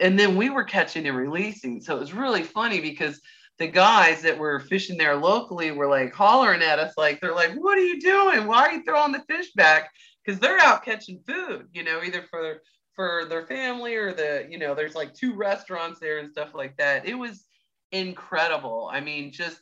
[0.00, 3.20] And then we were catching and releasing, so it was really funny because
[3.58, 7.52] the guys that were fishing there locally were like hollering at us, like they're like,
[7.52, 8.46] "What are you doing?
[8.46, 9.90] Why are you throwing the fish back?"
[10.24, 12.62] Because they're out catching food, you know, either for
[12.94, 16.76] for their family or the, you know, there's like two restaurants there and stuff like
[16.76, 17.06] that.
[17.06, 17.46] It was
[17.92, 18.88] incredible.
[18.92, 19.60] I mean, just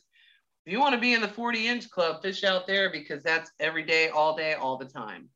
[0.65, 3.51] if you want to be in the 40 inch club, fish out there because that's
[3.59, 5.29] every day, all day, all the time.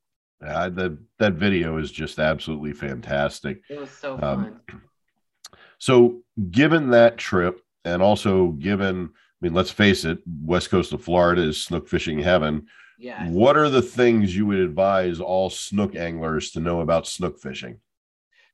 [0.44, 3.62] Uh, that that video is just absolutely fantastic.
[3.70, 4.60] It was so Um, fun.
[5.78, 11.02] So, given that trip, and also given, I mean, let's face it, west coast of
[11.02, 12.68] Florida is snook fishing heaven.
[12.98, 13.28] Yeah.
[13.28, 17.80] What are the things you would advise all snook anglers to know about snook fishing?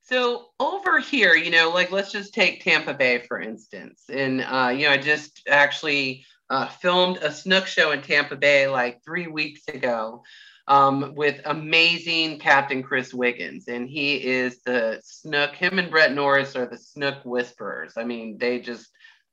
[0.03, 4.73] So over here, you know, like let's just take Tampa Bay for instance, and uh,
[4.75, 9.27] you know, I just actually uh, filmed a snook show in Tampa Bay like three
[9.27, 10.23] weeks ago
[10.67, 15.55] um, with amazing Captain Chris Wiggins, and he is the snook.
[15.55, 17.93] Him and Brett Norris are the snook whisperers.
[17.95, 18.89] I mean, they just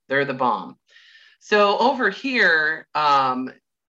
[0.08, 0.76] they're the bomb.
[1.40, 3.50] So over here, um,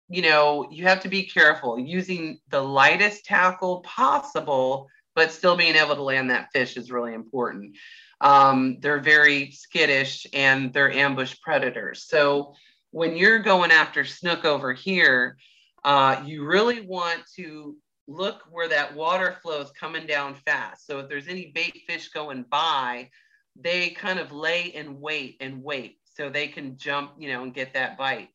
[0.09, 5.75] you know, you have to be careful using the lightest tackle possible but still being
[5.75, 7.75] able to land that fish is really important.
[8.21, 12.07] Um, they're very skittish and they're ambush predators.
[12.07, 12.55] So
[12.93, 15.39] when you're going after snook over here,
[15.85, 17.77] uh, you really want to
[18.07, 20.87] look where that water flow is coming down fast.
[20.87, 23.11] So if there's any bait fish going by,
[23.59, 27.55] they kind of lay in wait and wait so they can jump, you know, and
[27.55, 28.29] get that bite.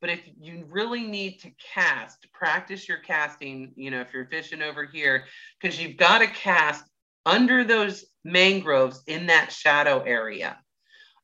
[0.00, 4.62] But if you really need to cast, practice your casting, you know, if you're fishing
[4.62, 5.24] over here,
[5.60, 6.84] because you've got to cast
[7.24, 10.58] under those mangroves in that shadow area.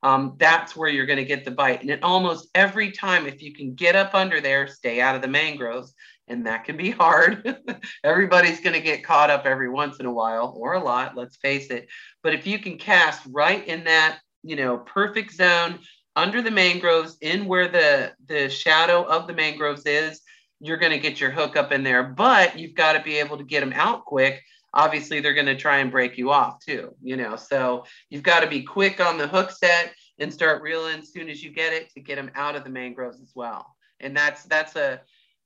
[0.03, 1.81] Um, that's where you're going to get the bite.
[1.81, 5.23] And it almost every time, if you can get up under there, stay out of
[5.23, 5.95] the mangroves.
[6.29, 7.57] And that can be hard.
[8.05, 11.37] Everybody's going to get caught up every once in a while or a lot, let's
[11.37, 11.89] face it.
[12.23, 15.79] But if you can cast right in that, you know, perfect zone
[16.17, 20.21] under the mangroves in where the the shadow of the mangroves is
[20.61, 23.37] you're going to get your hook up in there but you've got to be able
[23.39, 24.43] to get them out quick.
[24.75, 28.41] Obviously they're going to try and break you off too you know so you've got
[28.41, 31.73] to be quick on the hook set and start reeling as soon as you get
[31.73, 33.75] it to get them out of the mangroves as well.
[34.01, 35.01] And that's that's a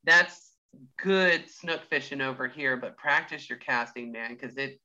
[0.05, 0.53] that's
[0.99, 4.79] good snook fishing over here but practice your casting man because it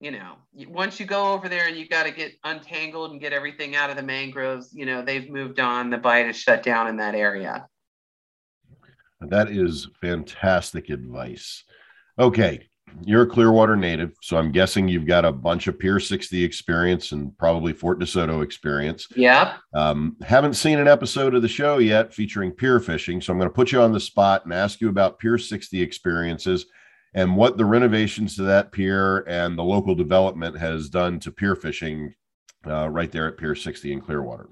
[0.00, 0.36] you know,
[0.68, 3.90] once you go over there and you got to get untangled and get everything out
[3.90, 5.90] of the mangroves, you know, they've moved on.
[5.90, 7.66] The bite is shut down in that area.
[9.20, 11.64] That is fantastic advice.
[12.16, 12.68] Okay,
[13.04, 17.10] you're a Clearwater native, so I'm guessing you've got a bunch of Pier 60 experience
[17.10, 19.08] and probably Fort DeSoto experience.
[19.16, 19.56] Yeah.
[19.74, 23.50] Um, haven't seen an episode of the show yet featuring pier fishing, so I'm going
[23.50, 26.66] to put you on the spot and ask you about Pier 60 experiences
[27.14, 31.56] and what the renovations to that pier and the local development has done to pier
[31.56, 32.14] fishing
[32.66, 34.48] uh, right there at Pier 60 in Clearwater.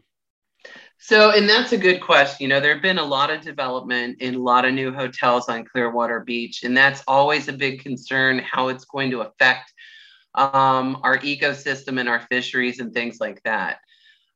[0.98, 2.44] So, and that's a good question.
[2.44, 5.48] You know, there have been a lot of development in a lot of new hotels
[5.48, 9.72] on Clearwater Beach, and that's always a big concern how it's going to affect
[10.34, 13.80] um, our ecosystem and our fisheries and things like that.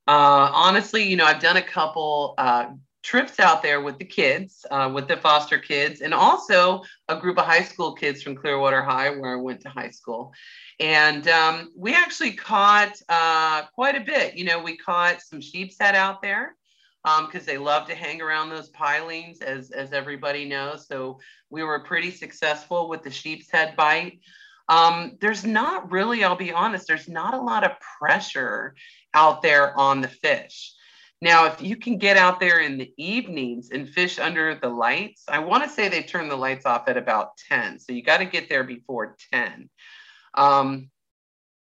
[0.07, 2.67] Uh, honestly, you know, I've done a couple uh,
[3.03, 7.37] trips out there with the kids, uh, with the foster kids, and also a group
[7.37, 10.33] of high school kids from Clearwater High, where I went to high school.
[10.79, 14.35] And um, we actually caught uh, quite a bit.
[14.35, 16.55] You know, we caught some sheep's head out there
[17.03, 20.87] because um, they love to hang around those pilings, as, as everybody knows.
[20.87, 24.19] So we were pretty successful with the sheep's head bite.
[24.69, 28.75] Um, there's not really, I'll be honest, there's not a lot of pressure
[29.13, 30.73] out there on the fish.
[31.21, 35.23] Now, if you can get out there in the evenings and fish under the lights,
[35.27, 37.77] I want to say they turn the lights off at about 10.
[37.79, 39.69] So you got to get there before 10.
[40.33, 40.89] Um,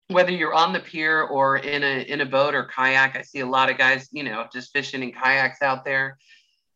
[0.09, 3.41] whether you're on the pier or in a in a boat or kayak, I see
[3.41, 6.19] a lot of guys, you know, just fishing in kayaks out there.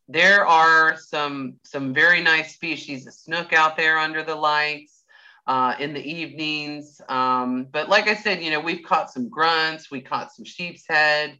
[0.06, 5.04] There are some some very nice species of snook out there under the lights
[5.46, 7.00] uh, in the evenings.
[7.08, 10.84] Um, but like I said, you know, we've caught some grunts, we caught some sheep's
[10.88, 11.38] head.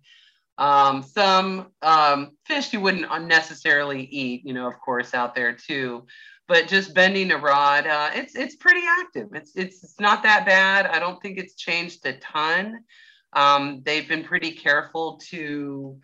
[0.57, 6.07] Um, some um, fish you wouldn't necessarily eat, you know, of course, out there too.
[6.47, 9.29] But just bending a rod, uh, it's it's pretty active.
[9.33, 10.87] It's, it's it's not that bad.
[10.87, 12.85] I don't think it's changed a ton.
[13.33, 15.99] Um, they've been pretty careful to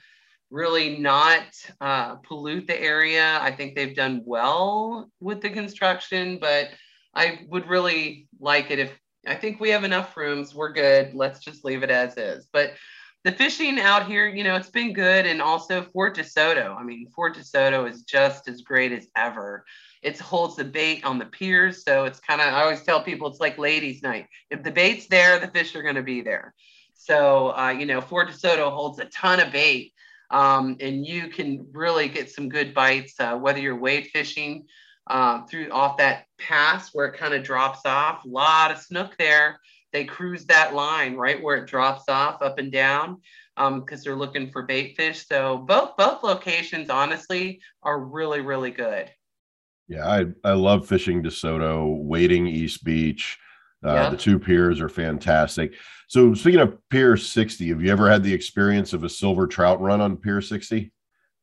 [0.50, 1.44] really not
[1.80, 3.38] uh, pollute the area.
[3.40, 6.70] I think they've done well with the construction, but
[7.14, 10.54] I would really like it if I think we have enough rooms.
[10.54, 11.14] We're good.
[11.14, 12.48] Let's just leave it as is.
[12.52, 12.72] But
[13.24, 15.26] the fishing out here, you know, it's been good.
[15.26, 16.76] And also Fort DeSoto.
[16.76, 19.64] I mean, Fort DeSoto is just as great as ever.
[20.02, 21.84] It holds the bait on the piers.
[21.84, 24.26] So it's kind of, I always tell people it's like ladies' night.
[24.50, 26.54] If the bait's there, the fish are going to be there.
[26.94, 29.92] So, uh, you know, Fort DeSoto holds a ton of bait.
[30.30, 34.66] Um, and you can really get some good bites, uh, whether you're wade fishing
[35.08, 38.24] uh, through off that pass where it kind of drops off.
[38.24, 39.60] A lot of snook there
[39.92, 43.20] they cruise that line right where it drops off up and down
[43.56, 45.26] because um, they're looking for bait fish.
[45.26, 49.10] So both both locations, honestly, are really really good.
[49.88, 53.38] Yeah, I I love fishing DeSoto, wading East Beach.
[53.84, 54.10] Uh, yep.
[54.12, 55.72] The two piers are fantastic.
[56.06, 59.80] So speaking of Pier 60, have you ever had the experience of a silver trout
[59.80, 60.92] run on Pier 60?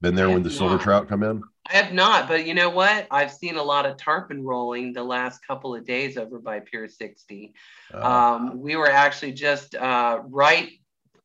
[0.02, 1.42] Been there when the silver trout come in?
[1.70, 3.08] I have not, but you know what?
[3.12, 6.88] I've seen a lot of tarpon rolling the last couple of days over by Pier
[6.88, 7.54] 60.
[7.94, 10.70] Uh, um, we were actually just uh, right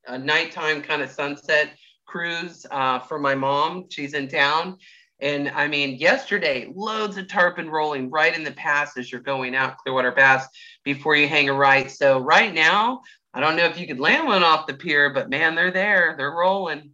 [0.08, 1.70] a nighttime kind of sunset
[2.06, 3.86] cruise uh, for my mom.
[3.88, 4.78] She's in town.
[5.20, 9.54] And I mean, yesterday, loads of tarpon rolling right in the pass as you're going
[9.54, 10.48] out Clearwater Pass
[10.82, 11.88] before you hang a right.
[11.88, 13.02] So right now,
[13.32, 16.16] I don't know if you could land one off the pier, but man, they're there.
[16.18, 16.90] They're rolling.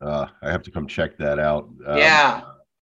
[0.00, 1.70] Uh, I have to come check that out.
[1.86, 2.42] Um, yeah.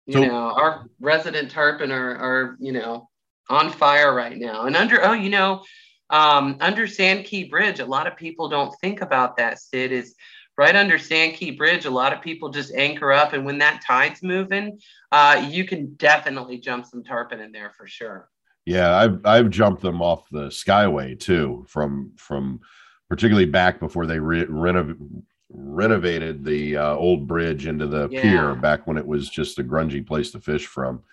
[0.05, 3.09] You so, know, our resident tarpon are, are, you know,
[3.49, 4.65] on fire right now.
[4.65, 5.63] And under, oh, you know,
[6.09, 10.15] um, under Sand Key Bridge, a lot of people don't think about that, Sid, is
[10.57, 11.85] right under Sand Key Bridge.
[11.85, 13.33] A lot of people just anchor up.
[13.33, 14.79] And when that tide's moving,
[15.11, 18.29] uh, you can definitely jump some tarpon in there for sure.
[18.65, 22.61] Yeah, I've I've jumped them off the Skyway too, from from
[23.09, 25.23] particularly back before they re- renov-
[25.57, 28.21] renovated the uh, old bridge into the yeah.
[28.21, 31.03] pier back when it was just a grungy place to fish from.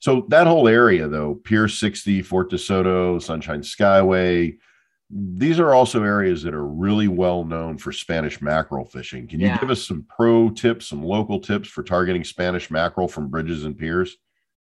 [0.00, 4.58] So that whole area, though, Pier 60, Fort DeSoto, Sunshine Skyway,
[5.10, 9.26] these are also areas that are really well known for Spanish mackerel fishing.
[9.26, 9.58] Can you yeah.
[9.58, 13.78] give us some pro tips, some local tips for targeting Spanish mackerel from bridges and
[13.78, 14.16] piers?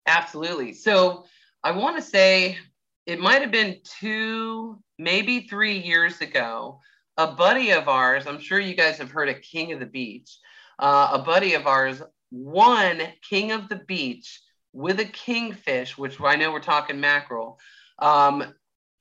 [0.07, 0.73] Absolutely.
[0.73, 1.25] So
[1.63, 2.57] I want to say
[3.05, 6.79] it might have been two, maybe three years ago
[7.21, 10.37] a buddy of ours, I'm sure you guys have heard of King of the Beach.
[10.79, 12.01] Uh, a buddy of ours
[12.31, 14.41] won King of the Beach
[14.73, 17.59] with a kingfish, which I know we're talking mackerel,
[17.99, 18.53] um,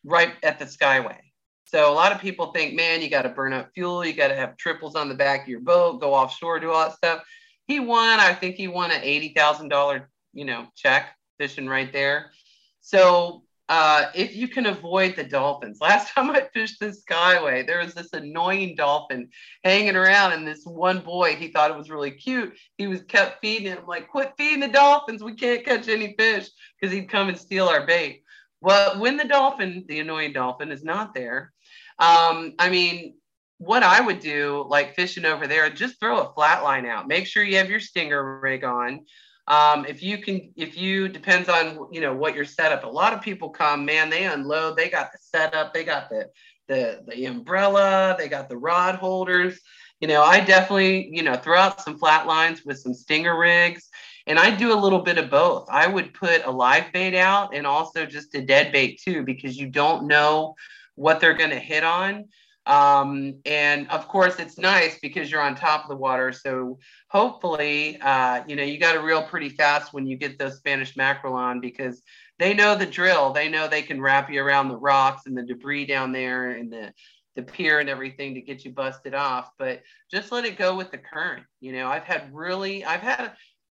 [0.05, 1.19] right at the Skyway.
[1.65, 4.29] So a lot of people think, man, you got to burn up fuel, you got
[4.29, 7.23] to have triples on the back of your boat, go offshore, do all that stuff.
[7.69, 11.93] He won, I think he won an eighty thousand dollar, you know, check fishing right
[11.93, 12.33] there.
[12.81, 15.79] So uh, if you can avoid the dolphins.
[15.81, 19.29] Last time I fished the Skyway, there was this annoying dolphin
[19.63, 22.53] hanging around, and this one boy, he thought it was really cute.
[22.79, 23.79] He was kept feeding it.
[23.79, 25.23] I'm like, quit feeding the dolphins.
[25.23, 26.49] We can't catch any fish
[26.81, 28.25] because he'd come and steal our bait.
[28.61, 31.53] Well, when the dolphin, the annoying dolphin, is not there,
[32.01, 33.15] um, I mean,
[33.59, 37.07] what I would do, like fishing over there, just throw a flat line out.
[37.07, 39.07] Make sure you have your stinger rig on.
[39.51, 42.85] Um, if you can, if you depends on you know what your setup.
[42.85, 44.77] A lot of people come, man, they unload.
[44.77, 45.75] They got the setup.
[45.75, 46.31] They got the
[46.69, 48.15] the the umbrella.
[48.17, 49.59] They got the rod holders.
[50.01, 53.89] You know, I definitely you know throw out some flat lines with some stinger rigs,
[54.29, 55.69] and I do a little bit of both.
[55.69, 59.57] I would put a live bait out and also just a dead bait too, because
[59.57, 60.55] you don't know
[60.95, 62.29] what they're going to hit on.
[62.71, 66.31] Um, and of course, it's nice because you're on top of the water.
[66.31, 70.59] So hopefully, uh, you know, you got to reel pretty fast when you get those
[70.59, 72.01] Spanish mackerel on because
[72.39, 73.33] they know the drill.
[73.33, 76.73] They know they can wrap you around the rocks and the debris down there and
[76.73, 76.93] the
[77.35, 79.51] the pier and everything to get you busted off.
[79.59, 81.45] But just let it go with the current.
[81.61, 83.33] You know, I've had really, I've had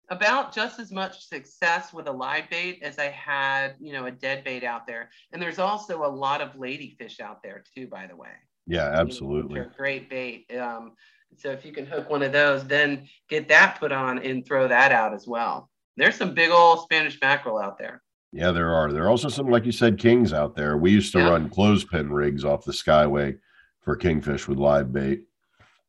[0.09, 4.11] about just as much success with a live bait as I had, you know, a
[4.11, 5.11] dead bait out there.
[5.31, 8.29] And there's also a lot of ladyfish out there too, by the way.
[8.67, 9.61] Yeah, absolutely.
[9.77, 10.51] great bait.
[10.55, 10.93] Um,
[11.37, 14.67] so if you can hook one of those, then get that put on and throw
[14.67, 15.69] that out as well.
[15.95, 18.01] There's some big old Spanish mackerel out there.
[18.31, 18.91] Yeah, there are.
[18.91, 20.77] There are also some, like you said, kings out there.
[20.77, 21.29] We used to yeah.
[21.29, 23.37] run clothespin rigs off the Skyway
[23.81, 25.23] for kingfish with live bait.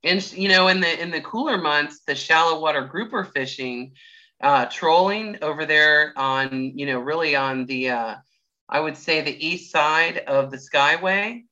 [0.05, 3.93] And you know, in the in the cooler months, the shallow water grouper fishing,
[4.41, 8.15] uh, trolling over there on, you know, really on the, uh,
[8.69, 11.43] I would say the east side of the Skyway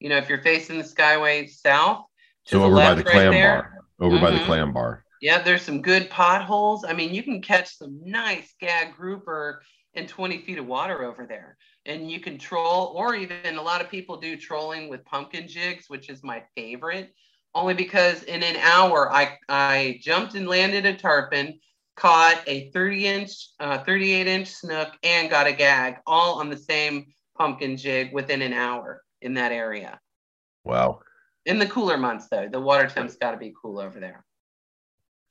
[0.00, 2.04] you know, if you're facing the Skyway south,
[2.44, 3.62] so over by the right clam there,
[3.98, 4.24] bar, over mm-hmm.
[4.24, 4.46] by the mm-hmm.
[4.46, 5.04] clam bar.
[5.20, 6.84] Yeah, there's some good potholes.
[6.84, 9.62] I mean, you can catch some nice gag grouper
[9.94, 11.56] in 20 feet of water over there.
[11.86, 15.86] And you can troll, or even a lot of people do trolling with pumpkin jigs,
[15.88, 17.12] which is my favorite,
[17.54, 21.58] only because in an hour I, I jumped and landed a tarpon,
[21.96, 26.58] caught a 30 inch, uh, 38 inch snook, and got a gag all on the
[26.58, 27.06] same
[27.38, 30.00] pumpkin jig within an hour in that area.
[30.64, 31.00] Wow.
[31.44, 34.24] In the cooler months, though, the water temp's got to be cool over there.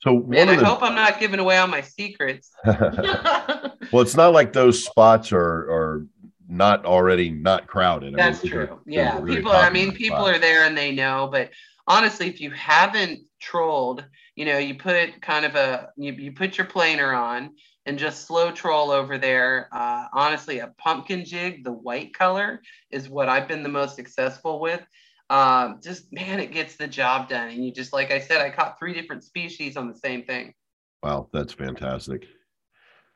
[0.00, 0.64] So, man, I the...
[0.64, 2.50] hope I'm not giving away all my secrets.
[2.64, 6.06] well, it's not like those spots are are
[6.48, 8.14] not already not crowded.
[8.14, 8.80] That's I mean, true.
[8.86, 9.52] yeah, people.
[9.52, 10.36] I mean, people spots.
[10.36, 11.28] are there and they know.
[11.30, 11.50] But
[11.86, 14.04] honestly, if you haven't trolled,
[14.36, 17.54] you know, you put kind of a you, you put your planer on
[17.86, 19.68] and just slow troll over there.
[19.72, 22.60] Uh, honestly, a pumpkin jig, the white color,
[22.90, 24.84] is what I've been the most successful with.
[25.30, 27.48] Um, just man, it gets the job done.
[27.48, 30.52] And you just, like I said, I caught three different species on the same thing.
[31.02, 32.26] Wow, that's fantastic.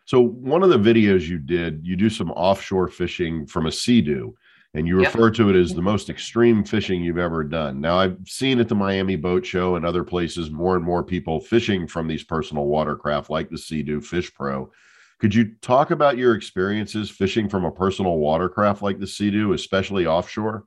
[0.07, 4.35] So, one of the videos you did, you do some offshore fishing from a Sea-Doo
[4.75, 5.85] and you refer to it as the mm-hmm.
[5.85, 7.81] most extreme fishing you've ever done.
[7.81, 11.41] Now, I've seen at the Miami Boat Show and other places more and more people
[11.41, 14.71] fishing from these personal watercraft like the Sea-Doo Fish Pro.
[15.19, 20.07] Could you talk about your experiences fishing from a personal watercraft like the Sea-Doo, especially
[20.07, 20.65] offshore?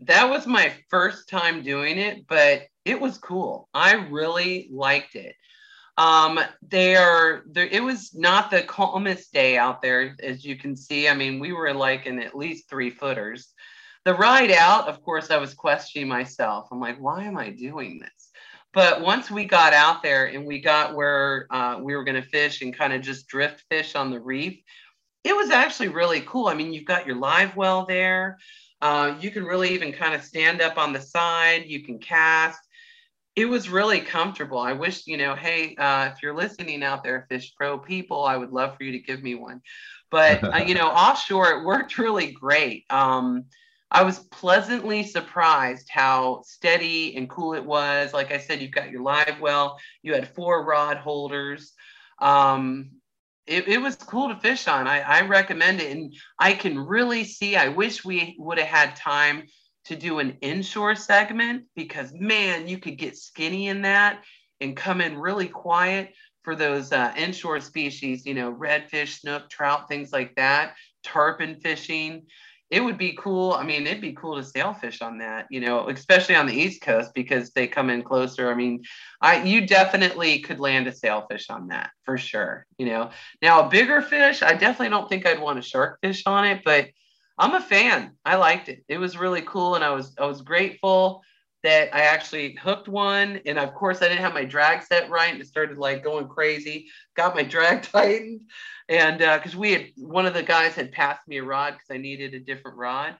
[0.00, 3.68] That was my first time doing it, but it was cool.
[3.72, 5.36] I really liked it.
[5.98, 7.66] Um, they are there.
[7.66, 11.08] It was not the calmest day out there, as you can see.
[11.08, 13.52] I mean, we were like in at least three footers.
[14.04, 16.68] The ride out, of course, I was questioning myself.
[16.72, 18.30] I'm like, why am I doing this?
[18.72, 22.28] But once we got out there and we got where uh, we were going to
[22.28, 24.60] fish and kind of just drift fish on the reef,
[25.24, 26.48] it was actually really cool.
[26.48, 28.38] I mean, you've got your live well there.
[28.80, 31.66] Uh, you can really even kind of stand up on the side.
[31.66, 32.58] You can cast
[33.34, 34.58] it was really comfortable.
[34.58, 38.36] I wish, you know, hey, uh, if you're listening out there, Fish Pro people, I
[38.36, 39.62] would love for you to give me one.
[40.10, 42.84] But, uh, you know, offshore, it worked really great.
[42.90, 43.46] Um,
[43.90, 48.12] I was pleasantly surprised how steady and cool it was.
[48.12, 51.72] Like I said, you've got your live well, you had four rod holders.
[52.18, 52.90] Um,
[53.46, 54.86] it, it was cool to fish on.
[54.86, 55.92] I, I recommend it.
[55.96, 59.44] And I can really see, I wish we would have had time
[59.86, 64.22] to do an inshore segment because man, you could get skinny in that
[64.60, 66.12] and come in really quiet
[66.42, 72.22] for those uh, inshore species, you know, redfish, snook, trout, things like that, tarpon fishing.
[72.70, 73.52] It would be cool.
[73.52, 76.80] I mean, it'd be cool to sailfish on that, you know, especially on the East
[76.80, 78.50] Coast because they come in closer.
[78.50, 78.82] I mean,
[79.20, 82.66] I you definitely could land a sailfish on that for sure.
[82.78, 83.10] You know,
[83.42, 86.62] now a bigger fish, I definitely don't think I'd want a shark fish on it,
[86.64, 86.88] but
[87.42, 88.12] I'm a fan.
[88.24, 88.84] I liked it.
[88.86, 91.22] It was really cool, and I was I was grateful
[91.64, 93.40] that I actually hooked one.
[93.46, 95.32] And of course, I didn't have my drag set right.
[95.32, 96.86] And it started like going crazy.
[97.16, 98.42] Got my drag tightened.
[98.88, 101.90] And because uh, we had, one of the guys had passed me a rod because
[101.90, 103.16] I needed a different rod.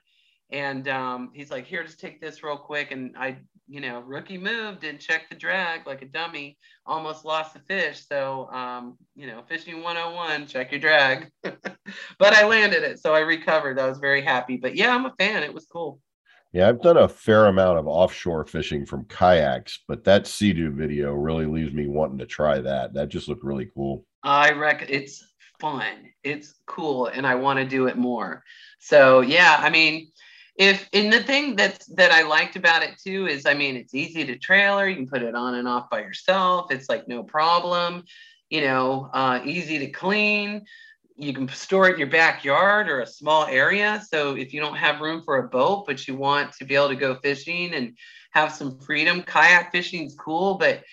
[0.51, 2.91] And um, he's like, here, just take this real quick.
[2.91, 3.37] And I,
[3.67, 8.05] you know, rookie move, didn't check the drag like a dummy, almost lost the fish.
[8.07, 11.31] So, um, you know, fishing 101, check your drag.
[11.43, 12.99] but I landed it.
[12.99, 13.79] So I recovered.
[13.79, 14.57] I was very happy.
[14.57, 15.43] But yeah, I'm a fan.
[15.43, 15.99] It was cool.
[16.51, 21.13] Yeah, I've done a fair amount of offshore fishing from kayaks, but that Sea-Doo video
[21.13, 22.93] really leaves me wanting to try that.
[22.93, 24.05] That just looked really cool.
[24.21, 25.23] I reckon it's
[25.59, 26.11] fun.
[26.23, 28.43] It's cool, and I want to do it more.
[28.79, 30.11] So yeah, I mean,
[30.55, 33.93] if and the thing that's that I liked about it too is, I mean, it's
[33.93, 34.87] easy to trailer.
[34.87, 36.71] You can put it on and off by yourself.
[36.71, 38.03] It's like no problem.
[38.49, 40.63] You know, uh, easy to clean
[41.15, 44.01] you can store it in your backyard or a small area.
[44.09, 46.89] So if you don't have room for a boat, but you want to be able
[46.89, 47.95] to go fishing and
[48.31, 50.55] have some freedom, kayak fishing is cool.
[50.55, 50.83] But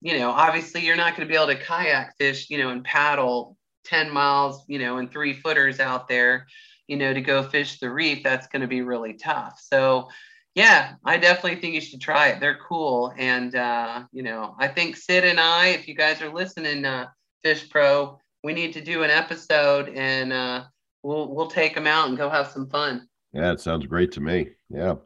[0.00, 2.84] you know, obviously, you're not going to be able to kayak fish, you know, and
[2.84, 6.46] paddle 10 miles, you know, and three footers out there,
[6.92, 8.22] you know, to go fish the reef.
[8.22, 9.58] That's going to be really tough.
[9.58, 10.08] So
[10.54, 12.38] yeah, I definitely think you should try it.
[12.38, 13.14] They're cool.
[13.16, 17.06] And, uh, you know, I think Sid and I, if you guys are listening, uh,
[17.42, 20.64] Fish Pro, we need to do an episode and uh,
[21.02, 23.08] we'll we'll take them out and go have some fun.
[23.32, 24.50] Yeah, it sounds great to me.
[24.68, 24.96] Yeah.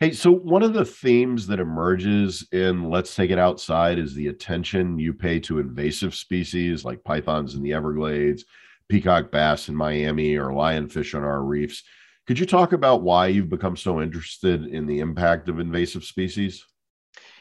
[0.00, 4.26] Hey, so one of the themes that emerges in Let's Take It Outside is the
[4.26, 8.44] attention you pay to invasive species like pythons in the Everglades,
[8.88, 11.82] peacock bass in Miami, or lionfish on our reefs.
[12.26, 16.64] Could you talk about why you've become so interested in the impact of invasive species?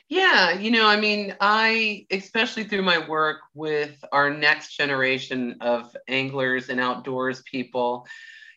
[0.07, 5.95] Yeah, you know, I mean, I, especially through my work with our next generation of
[6.07, 8.05] anglers and outdoors people,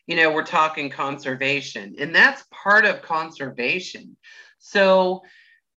[0.05, 4.15] you know, we're talking conservation, and that's part of conservation.
[4.59, 5.23] So,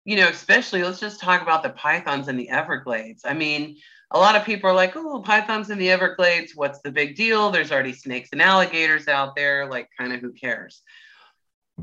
[0.05, 3.23] you know, especially let's just talk about the pythons in the Everglades.
[3.25, 3.79] I mean,
[4.13, 7.51] a lot of people are like, oh, pythons in the Everglades, what's the big deal?
[7.51, 10.83] There's already snakes and alligators out there, like, kind of who cares?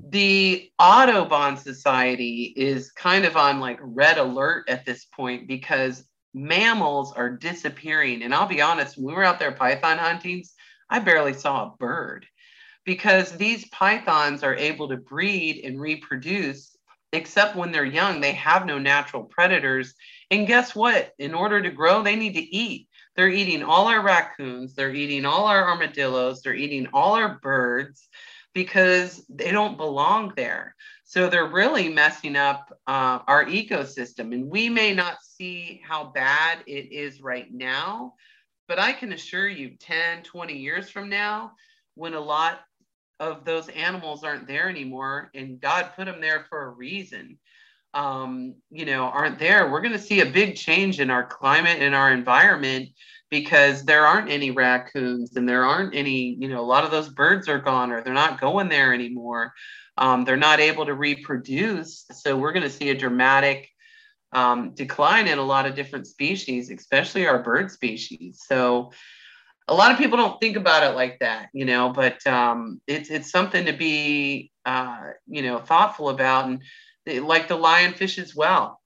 [0.08, 6.04] the Audubon Society is kind of on like red alert at this point because
[6.34, 8.24] mammals are disappearing.
[8.24, 10.44] And I'll be honest, when we were out there python hunting,
[10.90, 12.26] I barely saw a bird
[12.86, 16.76] because these pythons are able to breed and reproduce,
[17.14, 19.94] except when they're young, they have no natural predators.
[20.32, 21.14] And guess what?
[21.18, 22.88] In order to grow, they need to eat.
[23.16, 28.08] They're eating all our raccoons, they're eating all our armadillos, they're eating all our birds
[28.54, 30.76] because they don't belong there.
[31.04, 34.34] So they're really messing up uh, our ecosystem.
[34.34, 38.14] And we may not see how bad it is right now,
[38.68, 41.54] but I can assure you 10, 20 years from now,
[41.96, 42.60] when a lot
[43.20, 47.38] of those animals aren't there anymore, and God put them there for a reason,
[47.94, 51.82] um, you know, aren't there, we're going to see a big change in our climate
[51.82, 52.90] and our environment
[53.30, 57.10] because there aren't any raccoons and there aren't any, you know, a lot of those
[57.10, 59.54] birds are gone or they're not going there anymore.
[59.98, 62.06] Um, they're not able to reproduce.
[62.12, 63.70] So we're going to see a dramatic
[64.32, 68.44] um, decline in a lot of different species, especially our bird species.
[68.48, 68.92] So
[69.68, 73.10] a lot of people don't think about it like that, you know, but um, it's,
[73.10, 76.46] it's something to be, uh, you know, thoughtful about.
[76.46, 76.64] And
[77.10, 78.82] like the lionfish as well.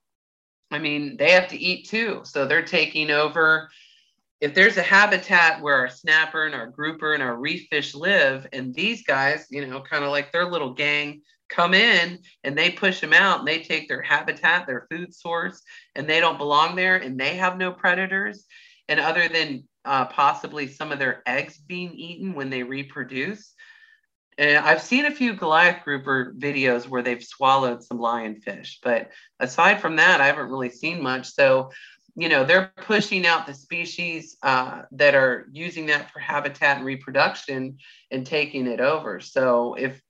[0.70, 2.22] I mean, they have to eat too.
[2.24, 3.68] So they're taking over
[4.44, 8.46] if there's a habitat where our snapper and our grouper and our reef fish live,
[8.52, 12.70] and these guys, you know, kind of like their little gang come in and they
[12.70, 15.62] push them out and they take their habitat, their food source,
[15.94, 18.44] and they don't belong there and they have no predators.
[18.86, 23.53] And other than uh, possibly some of their eggs being eaten when they reproduce,
[24.38, 29.10] and I've seen a few Goliath grouper videos where they've swallowed some lionfish, but
[29.40, 31.32] aside from that, I haven't really seen much.
[31.32, 31.70] So
[32.16, 36.86] you know they're pushing out the species uh, that are using that for habitat and
[36.86, 37.78] reproduction
[38.10, 40.00] and taking it over so if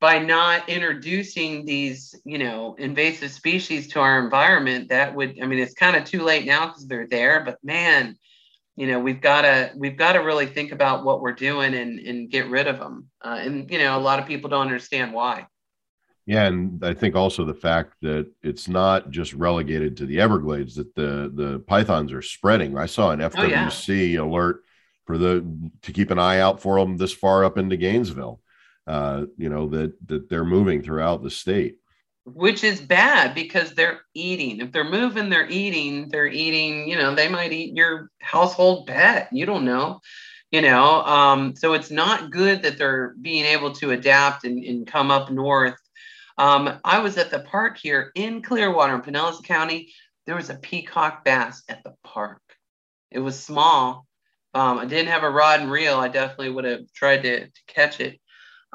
[0.00, 5.58] by not introducing these you know invasive species to our environment that would i mean
[5.58, 8.16] it's kind of too late now because they're there but man
[8.76, 11.98] you know we've got to we've got to really think about what we're doing and
[11.98, 15.12] and get rid of them uh, and you know a lot of people don't understand
[15.12, 15.46] why
[16.26, 20.74] yeah, and I think also the fact that it's not just relegated to the Everglades
[20.74, 22.76] that the the pythons are spreading.
[22.76, 24.20] I saw an FWC oh, yeah.
[24.20, 24.64] alert
[25.04, 25.46] for the
[25.82, 28.40] to keep an eye out for them this far up into Gainesville.
[28.88, 31.78] Uh, you know that that they're moving throughout the state,
[32.26, 34.60] which is bad because they're eating.
[34.60, 36.08] If they're moving, they're eating.
[36.10, 36.88] They're eating.
[36.88, 39.28] You know, they might eat your household pet.
[39.32, 40.00] You don't know
[40.52, 44.86] you know um, so it's not good that they're being able to adapt and, and
[44.86, 45.74] come up north
[46.38, 49.92] Um, I was at the park here in Clearwater in Pinellas County.
[50.26, 52.42] There was a peacock bass at the park.
[53.10, 54.06] It was small.
[54.54, 55.96] Um, I didn't have a rod and reel.
[55.98, 58.20] I definitely would have tried to, to catch it.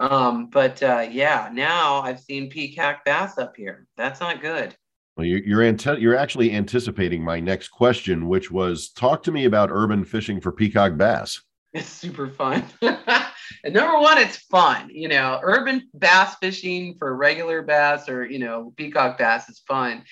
[0.02, 3.86] Um, but uh, yeah, now I've seen peacock bass up here.
[3.98, 4.76] That's not good.
[5.16, 9.46] Well, you're you're, ante- you're actually anticipating my next question, which was talk to me
[9.46, 11.42] about urban fishing for peacock bass.
[11.74, 12.66] It's super fun.
[12.82, 14.90] and number one, it's fun.
[14.92, 20.04] You know, urban bass fishing for regular bass or you know peacock bass is fun.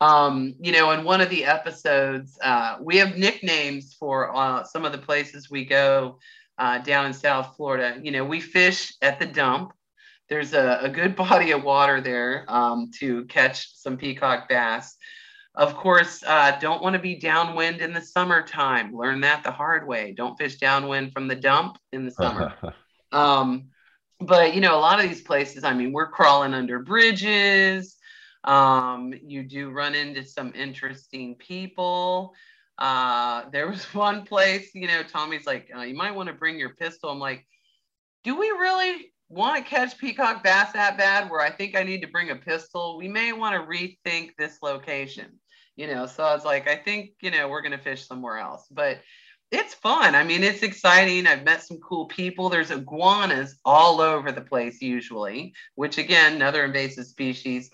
[0.00, 4.84] Um, you know, in one of the episodes, uh, we have nicknames for uh, some
[4.84, 6.20] of the places we go
[6.60, 7.98] uh, down in South Florida.
[8.00, 9.72] You know, we fish at the dump.
[10.28, 14.96] There's a, a good body of water there um, to catch some peacock bass.
[15.54, 18.94] Of course, uh, don't want to be downwind in the summertime.
[18.94, 20.12] Learn that the hard way.
[20.16, 22.54] Don't fish downwind from the dump in the summer.
[23.12, 23.70] um,
[24.20, 27.96] but you know, a lot of these places, I mean, we're crawling under bridges.
[28.44, 32.34] Um, you do run into some interesting people.
[32.80, 36.58] Uh, there was one place, you know, Tommy's like, uh, you might want to bring
[36.58, 37.10] your pistol.
[37.10, 37.46] I'm like,
[38.24, 42.02] do we really want to catch peacock bass that bad where I think I need
[42.02, 42.98] to bring a pistol?
[42.98, 45.38] We may want to rethink this location,
[45.76, 46.06] you know.
[46.06, 48.66] So I was like, I think, you know, we're going to fish somewhere else.
[48.70, 49.00] But
[49.50, 50.14] it's fun.
[50.14, 51.26] I mean, it's exciting.
[51.26, 52.48] I've met some cool people.
[52.48, 57.70] There's iguanas all over the place, usually, which again, another invasive species.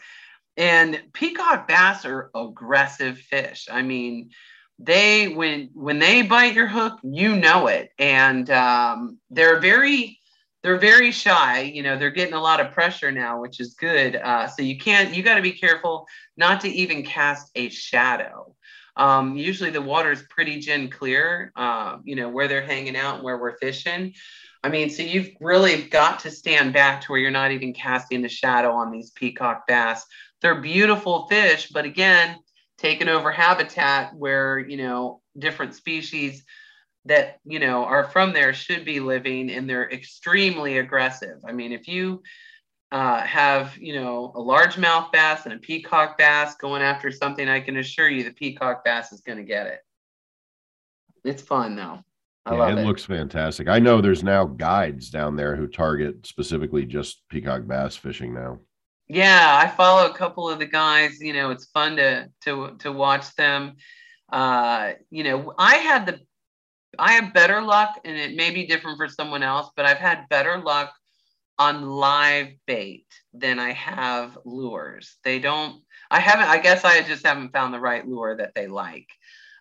[0.56, 3.68] And peacock bass are aggressive fish.
[3.70, 4.30] I mean,
[4.78, 10.18] they when when they bite your hook, you know it, and um, they're very
[10.62, 11.60] they're very shy.
[11.62, 14.16] You know, they're getting a lot of pressure now, which is good.
[14.16, 16.06] Uh, so you can't you got to be careful
[16.36, 18.54] not to even cast a shadow.
[18.96, 23.16] Um, usually the water is pretty gin clear, uh, you know, where they're hanging out
[23.16, 24.14] and where we're fishing.
[24.64, 28.24] I mean, so you've really got to stand back to where you're not even casting
[28.24, 30.04] a shadow on these peacock bass.
[30.40, 32.36] They're beautiful fish, but again,
[32.78, 36.44] taken over habitat where, you know, different species
[37.04, 41.38] that, you know, are from there should be living and they're extremely aggressive.
[41.46, 42.22] I mean, if you
[42.92, 47.60] uh, have, you know, a largemouth bass and a peacock bass going after something, I
[47.60, 49.80] can assure you the peacock bass is going to get it.
[51.24, 52.00] It's fun though.
[52.44, 52.86] I yeah, love it, it.
[52.86, 53.66] looks fantastic.
[53.68, 58.60] I know there's now guides down there who target specifically just peacock bass fishing now.
[59.08, 61.20] Yeah, I follow a couple of the guys.
[61.20, 63.76] You know, it's fun to to to watch them.
[64.32, 66.20] Uh, you know, I had the
[66.98, 70.28] I have better luck, and it may be different for someone else, but I've had
[70.30, 70.92] better luck
[71.58, 75.16] on live bait than I have lures.
[75.24, 75.82] They don't.
[76.10, 76.48] I haven't.
[76.48, 79.08] I guess I just haven't found the right lure that they like.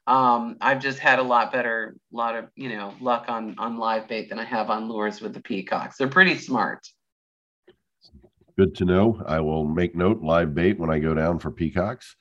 [0.07, 4.07] Um, I've just had a lot better, lot of you know luck on on live
[4.07, 5.97] bait than I have on lures with the peacocks.
[5.97, 6.87] They're pretty smart.
[8.57, 9.21] Good to know.
[9.27, 12.15] I will make note live bait when I go down for peacocks.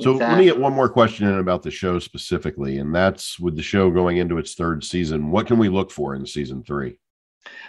[0.00, 3.54] So let me get one more question in about the show specifically, and that's with
[3.54, 5.30] the show going into its third season.
[5.30, 6.98] What can we look for in season three?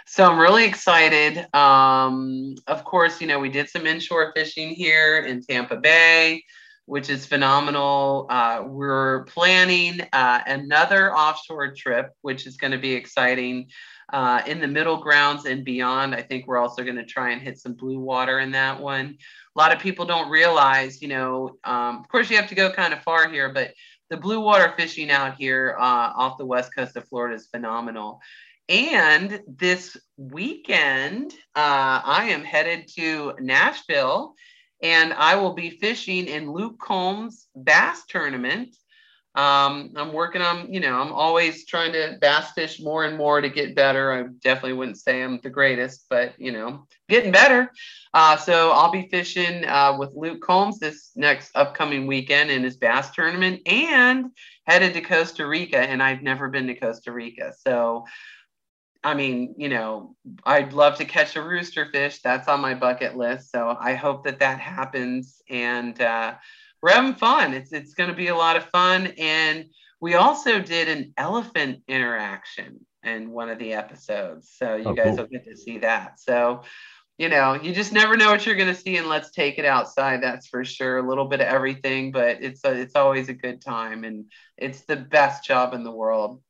[0.06, 1.46] So I'm really excited.
[1.54, 6.42] Um, of course, you know, we did some inshore fishing here in Tampa Bay,
[6.86, 8.26] which is phenomenal.
[8.30, 13.68] Uh, we're planning uh, another offshore trip, which is going to be exciting.
[14.12, 17.40] Uh, in the middle grounds and beyond, I think we're also going to try and
[17.40, 19.16] hit some blue water in that one.
[19.56, 22.70] A lot of people don't realize, you know, um, of course, you have to go
[22.72, 23.72] kind of far here, but
[24.10, 28.20] the blue water fishing out here uh, off the west coast of Florida is phenomenal.
[28.68, 34.34] And this weekend, uh, I am headed to Nashville
[34.82, 38.76] and I will be fishing in Luke Combs bass tournament.
[39.34, 43.40] Um, I'm working on, you know, I'm always trying to bass fish more and more
[43.40, 44.12] to get better.
[44.12, 47.72] I definitely wouldn't say I'm the greatest, but, you know, getting better.
[48.12, 52.76] Uh, so I'll be fishing uh, with Luke Combs this next upcoming weekend in his
[52.76, 54.32] bass tournament and
[54.66, 55.78] headed to Costa Rica.
[55.78, 57.54] And I've never been to Costa Rica.
[57.66, 58.04] So,
[59.02, 60.14] I mean, you know,
[60.44, 62.20] I'd love to catch a rooster fish.
[62.20, 63.50] That's on my bucket list.
[63.50, 65.40] So I hope that that happens.
[65.48, 66.34] And uh,
[66.82, 67.54] we're having fun.
[67.54, 69.08] It's it's going to be a lot of fun.
[69.18, 69.66] And
[70.00, 74.52] we also did an elephant interaction in one of the episodes.
[74.56, 75.16] So you Oh, guys cool.
[75.18, 76.18] will get to see that.
[76.20, 76.62] So,
[77.18, 78.96] you know, you just never know what you're going to see.
[78.96, 80.22] And let's take it outside.
[80.22, 80.98] That's for sure.
[80.98, 84.26] A little bit of everything, but it's a, it's always a good time, and
[84.56, 86.42] it's the best job in the world.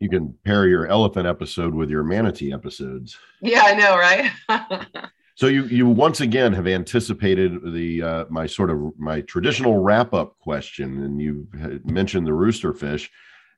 [0.00, 3.18] You can pair your elephant episode with your manatee episodes.
[3.40, 5.08] Yeah, I know, right?
[5.36, 10.12] So you you once again have anticipated the uh, my sort of my traditional wrap
[10.12, 11.46] up question, and you
[11.84, 13.10] mentioned the rooster fish.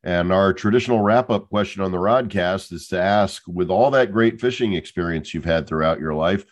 [0.04, 4.12] And our traditional wrap up question on the Rodcast is to ask, with all that
[4.12, 6.44] great fishing experience you've had throughout your life,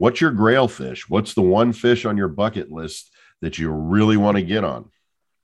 [0.00, 1.10] What's your grail fish?
[1.10, 3.10] What's the one fish on your bucket list
[3.42, 4.88] that you really want to get on?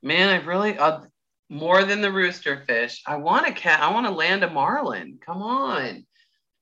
[0.02, 1.00] Man, I really uh,
[1.50, 3.02] more than the rooster fish.
[3.06, 3.82] I want to cat.
[3.82, 5.18] I want to land a marlin.
[5.20, 6.06] Come on.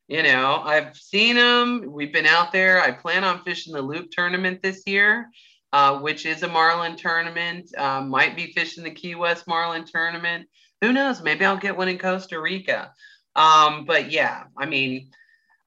[0.09, 1.87] You know, I've seen them.
[1.91, 2.81] We've been out there.
[2.81, 5.31] I plan on fishing the Loop tournament this year,
[5.73, 7.71] uh, which is a marlin tournament.
[7.77, 10.47] Uh, might be fishing the Key West Marlin tournament.
[10.83, 11.23] Who knows?
[11.23, 12.93] Maybe I'll get one in Costa Rica.
[13.35, 15.11] Um, but yeah, I mean,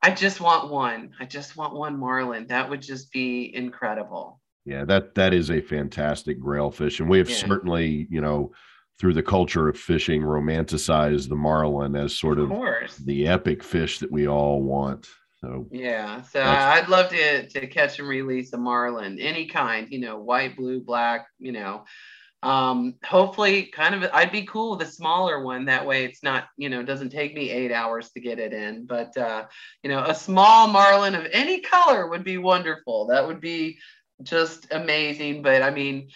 [0.04, 1.14] I just want one.
[1.20, 2.48] I just want one marlin.
[2.48, 4.40] That would just be incredible.
[4.66, 7.38] Yeah, that that is a fantastic grail fish, and we have yeah.
[7.38, 8.52] certainly, you know,
[9.00, 14.00] through the culture of fishing, romanticize the marlin as sort of, of the epic fish
[14.00, 15.08] that we all want.
[15.42, 20.00] So yeah, so I'd love to to catch and release a marlin, any kind, you
[20.00, 21.86] know, white, blue, black, you know.
[22.44, 25.66] Um, hopefully, kind of, I'd be cool with a smaller one.
[25.66, 28.86] That way, it's not, you know, doesn't take me eight hours to get it in.
[28.86, 29.46] But uh,
[29.84, 33.08] you know, a small marlin of any color would be wonderful.
[33.08, 33.78] That would be
[34.24, 35.44] just amazing.
[35.44, 36.10] But I mean,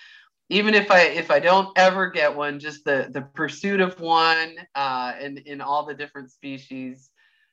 [0.51, 4.55] even if I if I don't ever get one, just the the pursuit of one
[4.75, 7.09] uh, in in all the different species,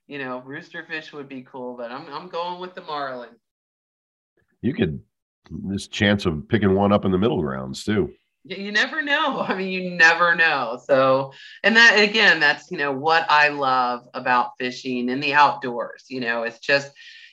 [0.09, 1.77] you know, roosterfish would be cool.
[1.77, 3.31] But I'm I'm going with the marlin.
[4.63, 5.01] You could
[5.51, 8.13] this chance of picking one up in the middle grounds too.
[8.45, 9.41] You never know.
[9.49, 10.81] I mean, you never know.
[10.85, 11.33] So,
[11.63, 16.07] and that again, that's you know what I love about fishing in the outdoors.
[16.09, 16.91] You know, it's just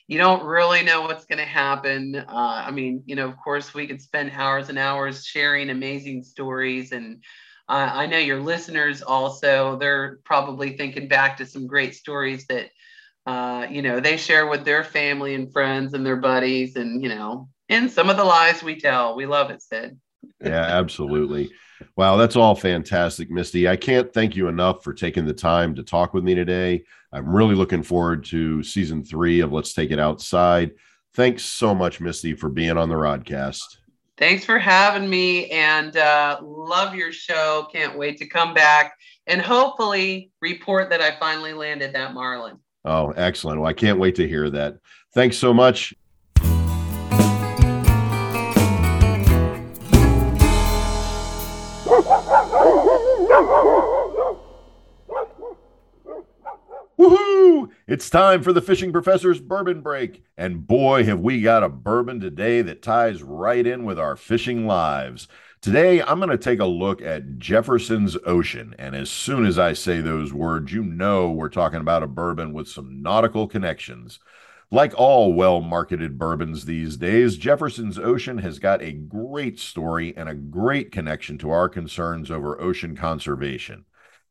[0.07, 2.15] you don't really know what's going to happen.
[2.15, 6.23] Uh, I mean, you know, of course, we could spend hours and hours sharing amazing
[6.23, 6.91] stories.
[6.91, 7.23] And
[7.67, 12.69] uh, I know your listeners also, they're probably thinking back to some great stories that,
[13.25, 16.75] uh, you know, they share with their family and friends and their buddies.
[16.75, 19.15] And, you know, and some of the lies we tell.
[19.15, 19.97] We love it, Sid.
[20.39, 21.51] yeah, absolutely.
[21.97, 23.69] Wow, that's all fantastic, Misty.
[23.69, 26.83] I can't thank you enough for taking the time to talk with me today.
[27.13, 30.71] I'm really looking forward to season three of Let's Take It Outside.
[31.13, 33.77] Thanks so much, Misty, for being on the Rodcast.
[34.17, 37.67] Thanks for having me and uh, love your show.
[37.71, 42.59] Can't wait to come back and hopefully report that I finally landed that Marlin.
[42.83, 43.61] Oh, excellent.
[43.61, 44.77] Well, I can't wait to hear that.
[45.13, 45.93] Thanks so much.
[56.97, 57.69] Woohoo!
[57.87, 60.23] It's time for the Fishing Professor's Bourbon Break.
[60.37, 64.65] And boy, have we got a bourbon today that ties right in with our fishing
[64.65, 65.27] lives.
[65.59, 68.73] Today, I'm going to take a look at Jefferson's Ocean.
[68.79, 72.53] And as soon as I say those words, you know we're talking about a bourbon
[72.53, 74.19] with some nautical connections.
[74.71, 80.29] Like all well marketed bourbons these days, Jefferson's Ocean has got a great story and
[80.29, 83.83] a great connection to our concerns over ocean conservation.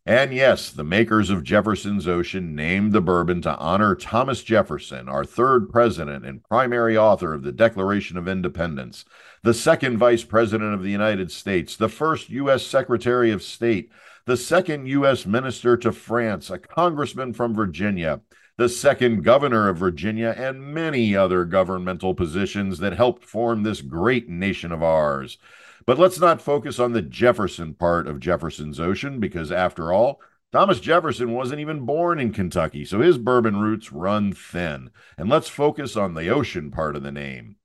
[0.07, 5.24] And yes, the makers of Jefferson's Ocean named the bourbon to honor Thomas Jefferson, our
[5.24, 9.07] third president and primary author of the Declaration of Independence,
[9.42, 12.66] the second vice president of the United States, the first U.S.
[12.66, 13.90] Secretary of State,
[14.26, 15.24] the second U.S.
[15.24, 18.20] minister to France, a congressman from Virginia,
[18.59, 24.28] the second governor of Virginia, and many other governmental positions that helped form this great
[24.28, 25.38] nation of ours.
[25.87, 30.20] But let's not focus on the Jefferson part of Jefferson's Ocean because, after all,
[30.53, 34.91] Thomas Jefferson wasn't even born in Kentucky, so his bourbon roots run thin.
[35.18, 37.57] And let's focus on the ocean part of the name.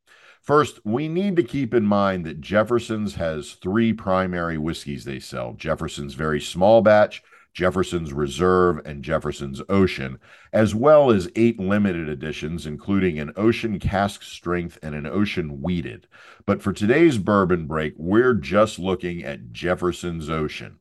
[0.41, 5.53] First, we need to keep in mind that Jefferson's has three primary whiskeys they sell
[5.53, 7.21] Jefferson's Very Small Batch,
[7.59, 10.17] Jefferson's Reserve, and Jefferson's Ocean,
[10.53, 16.07] as well as eight limited editions, including an Ocean Cask Strength and an Ocean Wheated.
[16.45, 20.79] But for today's bourbon break, we're just looking at Jefferson's Ocean.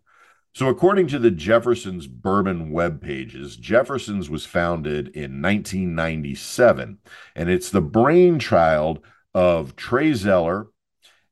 [0.54, 6.98] So, according to the Jefferson's bourbon web pages, Jefferson's was founded in 1997,
[7.34, 9.00] and it's the brainchild
[9.34, 10.68] of Trey Zoeller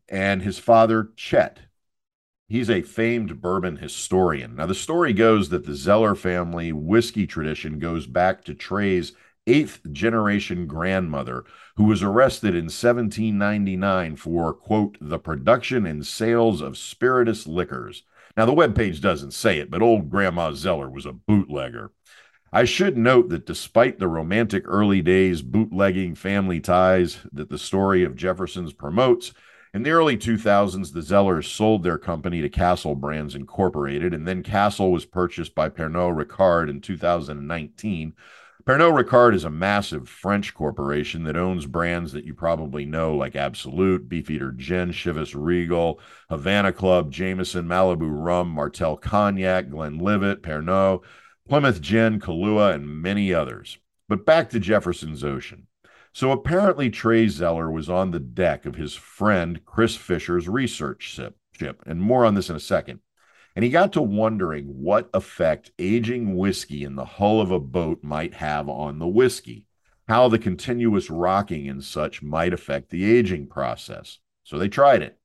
[0.08, 1.60] and his father, Chet.
[2.48, 4.54] He's a famed bourbon historian.
[4.54, 9.12] Now, the story goes that the Zoeller family whiskey tradition goes back to Trey's
[9.48, 11.44] eighth generation grandmother,
[11.76, 18.04] who was arrested in 1799 for, quote, the production and sales of spirituous liquors.
[18.36, 21.90] Now, the webpage doesn't say it, but old Grandma Zoeller was a bootlegger.
[22.52, 28.04] I should note that despite the romantic early days bootlegging family ties that the story
[28.04, 29.32] of Jefferson's promotes,
[29.76, 34.42] in the early 2000s, the Zoellers sold their company to Castle Brands Incorporated, and then
[34.42, 38.14] Castle was purchased by Pernod Ricard in 2019.
[38.64, 43.36] Pernod Ricard is a massive French corporation that owns brands that you probably know, like
[43.36, 46.00] Absolut, Beefeater Gin, Chivas Regal,
[46.30, 51.02] Havana Club, Jameson, Malibu Rum, Martell Cognac, Glenlivet, Pernod,
[51.46, 53.76] Plymouth Gin, Kahlua, and many others.
[54.08, 55.65] But back to Jefferson's Ocean.
[56.16, 61.82] So apparently, Trey Zoeller was on the deck of his friend Chris Fisher's research ship,
[61.84, 63.00] and more on this in a second.
[63.54, 68.02] And he got to wondering what effect aging whiskey in the hull of a boat
[68.02, 69.66] might have on the whiskey,
[70.08, 74.18] how the continuous rocking and such might affect the aging process.
[74.42, 75.18] So they tried it.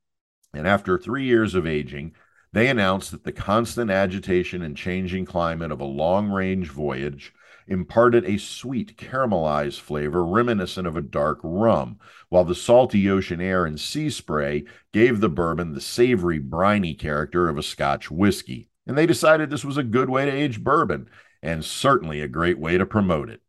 [0.54, 2.16] And after three years of aging,
[2.52, 7.34] they announced that the constant agitation and changing climate of a long range voyage
[7.68, 11.99] imparted a sweet caramelized flavor reminiscent of a dark rum,
[12.30, 17.47] while the salty ocean air and sea spray gave the bourbon the savory, briny character
[17.47, 18.70] of a Scotch whiskey.
[18.88, 21.09] And they decided this was a good way to age bourbon,
[21.41, 23.41] and certainly a great way to promote it.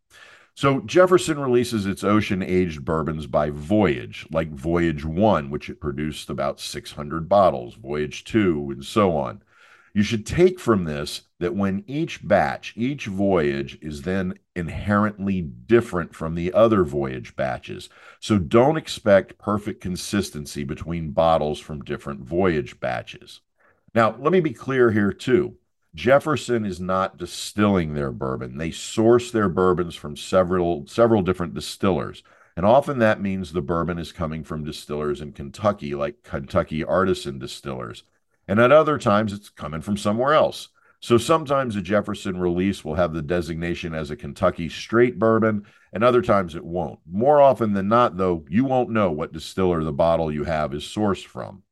[0.55, 6.29] So Jefferson releases its ocean aged bourbons by voyage, like Voyage 1, which it produced
[6.29, 9.43] about 600 bottles, Voyage 2, and so on.
[9.95, 16.15] You should take from this that when each batch, each voyage is then inherently different
[16.15, 17.91] from the other voyage batches.
[18.19, 23.41] So don't expect perfect consistency between bottles from different voyage batches.
[23.95, 25.57] Now, let me be clear here too.
[25.95, 28.57] Jefferson is not distilling their bourbon.
[28.57, 32.23] They source their bourbons from several several different distillers.
[32.57, 37.39] And often that means the bourbon is coming from distillers in Kentucky, like Kentucky artisan
[37.39, 38.05] distillers.
[38.49, 40.69] And at other times, it's coming from somewhere else.
[41.01, 46.05] So sometimes a Jefferson release will have the designation as a Kentucky straight bourbon, and
[46.05, 47.01] other times it won't.
[47.11, 50.85] More often than not, though, you won't know what distiller the bottle you have is
[50.85, 51.65] sourced from.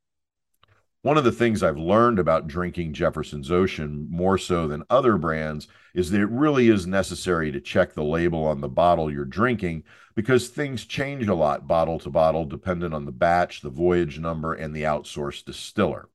[1.02, 5.66] One of the things I've learned about drinking Jefferson's Ocean more so than other brands
[5.94, 9.84] is that it really is necessary to check the label on the bottle you're drinking
[10.14, 14.52] because things change a lot bottle to bottle dependent on the batch, the voyage number,
[14.52, 16.09] and the outsourced distiller.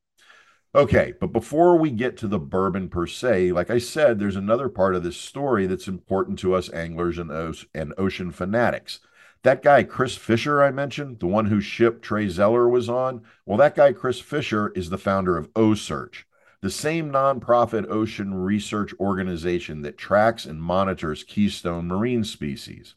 [0.76, 4.68] Okay, but before we get to the bourbon per se, like I said, there's another
[4.68, 7.32] part of this story that's important to us anglers and,
[7.74, 9.00] and ocean fanatics.
[9.44, 13.58] That guy, Chris Fisher, I mentioned, the one whose ship Trey Zoeller was on, well,
[13.58, 16.26] that guy, Chris Fisher, is the founder of OCEARCH,
[16.60, 22.96] the same nonprofit ocean research organization that tracks and monitors keystone marine species.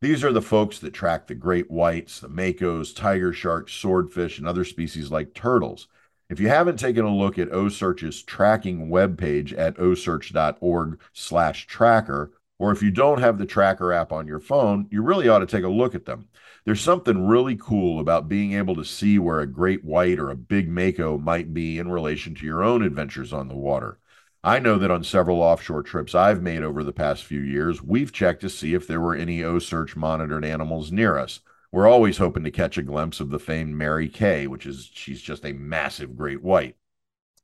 [0.00, 4.48] These are the folks that track the great whites, the makos, tiger sharks, swordfish, and
[4.48, 5.86] other species like turtles.
[6.30, 12.72] If you haven't taken a look at OCEARCH's tracking webpage at ocearch.org slash tracker, or
[12.72, 15.64] if you don't have the tracker app on your phone, you really ought to take
[15.64, 16.28] a look at them.
[16.64, 20.36] There's something really cool about being able to see where a great white or a
[20.36, 23.98] big mako might be in relation to your own adventures on the water.
[24.42, 28.12] I know that on several offshore trips I've made over the past few years, we've
[28.12, 31.40] checked to see if there were any OCEARCH monitored animals near us.
[31.74, 35.20] We're always hoping to catch a glimpse of the famed Mary Kay, which is she's
[35.20, 36.76] just a massive great white.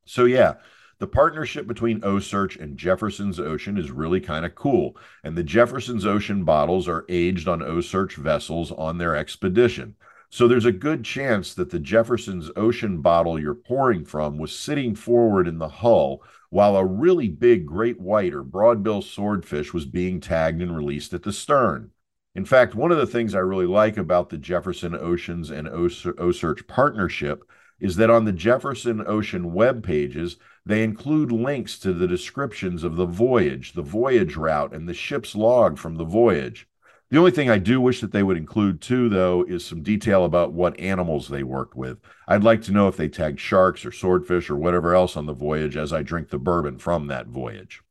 [0.05, 0.55] So yeah,
[1.01, 6.07] the partnership between OCEARCH and Jefferson's Ocean is really kind of cool, and the Jefferson's
[6.07, 9.97] Ocean bottles are aged on OCEARCH vessels on their expedition.
[10.29, 14.95] So there's a good chance that the Jefferson's Ocean bottle you're pouring from was sitting
[14.95, 20.21] forward in the hull while a really big great white or broadbill swordfish was being
[20.21, 21.91] tagged and released at the stern.
[22.35, 26.69] In fact, one of the things I really like about the Jefferson Oceans and OCEARCH
[26.69, 27.43] partnership
[27.81, 32.95] is that on the Jefferson Ocean web pages, they include links to the descriptions of
[32.97, 36.69] the voyage, the voyage route, and the ship's log from the voyage.
[37.11, 40.25] The only thing I do wish that they would include too, though, is some detail
[40.25, 41.99] about what animals they worked with.
[42.29, 45.33] I'd like to know if they tagged sharks or swordfish or whatever else on the
[45.33, 47.83] voyage as I drink the bourbon from that voyage.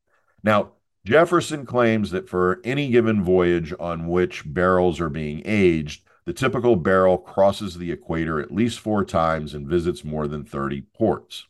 [0.41, 0.71] Now,
[1.05, 6.75] Jefferson claims that for any given voyage on which barrels are being aged, the typical
[6.75, 11.47] barrel crosses the equator at least four times and visits more than 30 ports.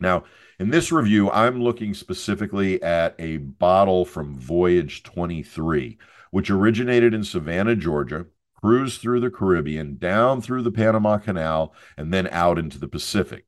[0.00, 0.24] Now,
[0.58, 5.98] in this review, I'm looking specifically at a bottle from Voyage 23,
[6.30, 8.26] which originated in Savannah, Georgia,
[8.60, 13.44] cruised through the Caribbean, down through the Panama Canal, and then out into the Pacific.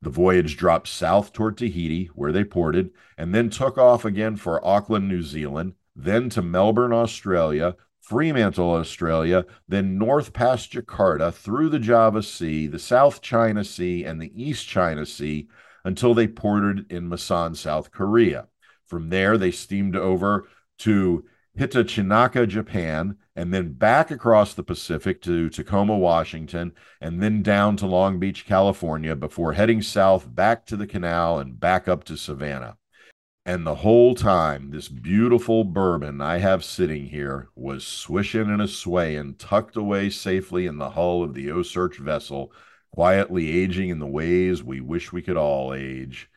[0.00, 4.64] The voyage dropped south toward Tahiti, where they ported, and then took off again for
[4.64, 11.80] Auckland, New Zealand, then to Melbourne, Australia, Fremantle, Australia, then north past Jakarta, through the
[11.80, 15.48] Java Sea, the South China Sea, and the East China Sea
[15.84, 18.46] until they ported in Masan, South Korea.
[18.86, 21.24] From there, they steamed over to
[21.58, 27.86] Hitachinaka, Japan, and then back across the Pacific to Tacoma, Washington, and then down to
[27.86, 32.76] Long Beach, California, before heading south back to the canal and back up to Savannah.
[33.46, 38.66] And the whole time, this beautiful bourbon I have sitting here was swishing and a
[38.66, 42.52] swaying, tucked away safely in the hull of the OCEARCH vessel,
[42.90, 46.27] quietly aging in the ways we wish we could all age.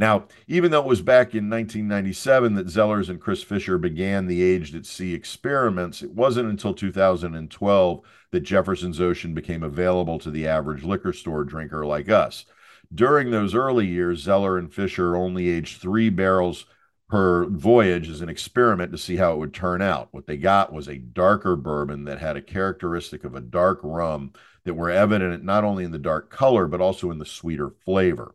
[0.00, 4.40] Now, even though it was back in 1997 that Zoellers and Chris Fisher began the
[4.40, 10.46] Aged at Sea experiments, it wasn't until 2012 that Jefferson's Ocean became available to the
[10.46, 12.46] average liquor store drinker like us.
[12.94, 16.64] During those early years, Zoeller and Fisher only aged three barrels
[17.10, 20.08] per voyage as an experiment to see how it would turn out.
[20.12, 24.32] What they got was a darker bourbon that had a characteristic of a dark rum
[24.64, 28.34] that were evident not only in the dark color, but also in the sweeter flavor.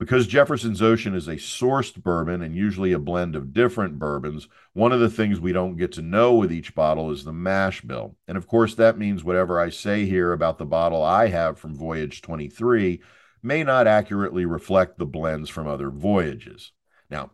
[0.00, 4.92] Because Jefferson's Ocean is a sourced bourbon and usually a blend of different bourbons, one
[4.92, 8.16] of the things we don't get to know with each bottle is the mash bill.
[8.26, 11.76] And of course, that means whatever I say here about the bottle I have from
[11.76, 13.02] Voyage 23
[13.42, 16.72] may not accurately reflect the blends from other voyages.
[17.10, 17.32] Now,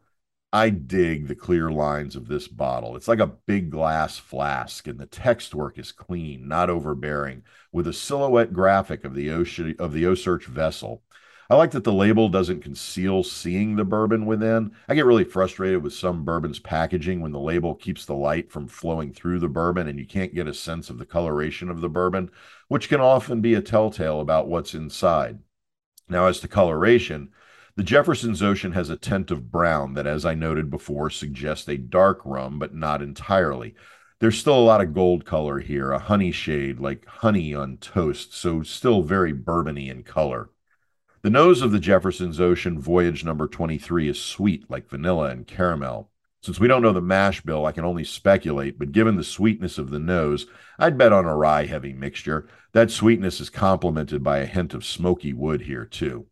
[0.53, 2.97] I dig the clear lines of this bottle.
[2.97, 7.87] It's like a big glass flask, and the text work is clean, not overbearing, with
[7.87, 11.05] a silhouette graphic of the ocean of the OCEARCH vessel.
[11.49, 14.73] I like that the label doesn't conceal seeing the bourbon within.
[14.89, 18.67] I get really frustrated with some bourbon's packaging when the label keeps the light from
[18.67, 21.89] flowing through the bourbon and you can't get a sense of the coloration of the
[21.89, 22.31] bourbon,
[22.67, 25.39] which can often be a telltale about what's inside.
[26.09, 27.31] Now, as to coloration,
[27.77, 31.77] the Jefferson's Ocean has a tint of brown that, as I noted before, suggests a
[31.77, 33.75] dark rum, but not entirely.
[34.19, 38.35] There's still a lot of gold color here, a honey shade like honey on toast,
[38.35, 40.51] so still very bourbony in color.
[41.27, 46.09] The nose of the Jefferson's Ocean Voyage number 23 is sweet like vanilla and caramel.
[46.41, 49.77] Since we don't know the mash bill, I can only speculate, but given the sweetness
[49.77, 50.47] of the nose,
[50.79, 52.47] I'd bet on a rye heavy mixture.
[52.75, 56.27] That sweetness is complemented by a hint of smoky wood here, too.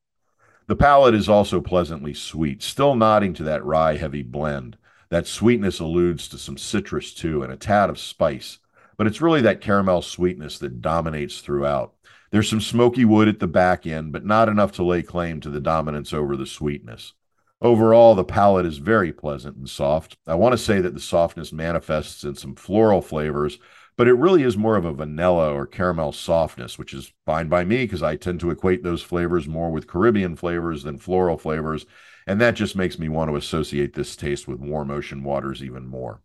[0.68, 4.76] The palate is also pleasantly sweet, still nodding to that rye heavy blend.
[5.08, 8.60] That sweetness alludes to some citrus, too, and a tad of spice,
[8.96, 11.94] but it's really that caramel sweetness that dominates throughout.
[12.34, 15.50] There's some smoky wood at the back end, but not enough to lay claim to
[15.50, 17.12] the dominance over the sweetness.
[17.60, 20.16] Overall, the palate is very pleasant and soft.
[20.26, 23.60] I want to say that the softness manifests in some floral flavors,
[23.96, 27.64] but it really is more of a vanilla or caramel softness, which is fine by
[27.64, 31.86] me because I tend to equate those flavors more with Caribbean flavors than floral flavors.
[32.26, 35.86] And that just makes me want to associate this taste with warm ocean waters even
[35.86, 36.20] more.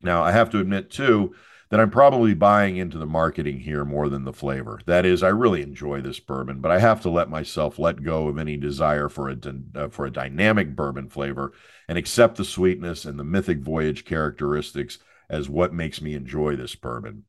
[0.00, 1.34] Now, I have to admit, too,
[1.72, 4.78] that I'm probably buying into the marketing here more than the flavor.
[4.84, 8.28] That is, I really enjoy this bourbon, but I have to let myself let go
[8.28, 9.36] of any desire for a
[9.74, 11.54] uh, for a dynamic bourbon flavor
[11.88, 14.98] and accept the sweetness and the mythic voyage characteristics
[15.30, 17.24] as what makes me enjoy this bourbon.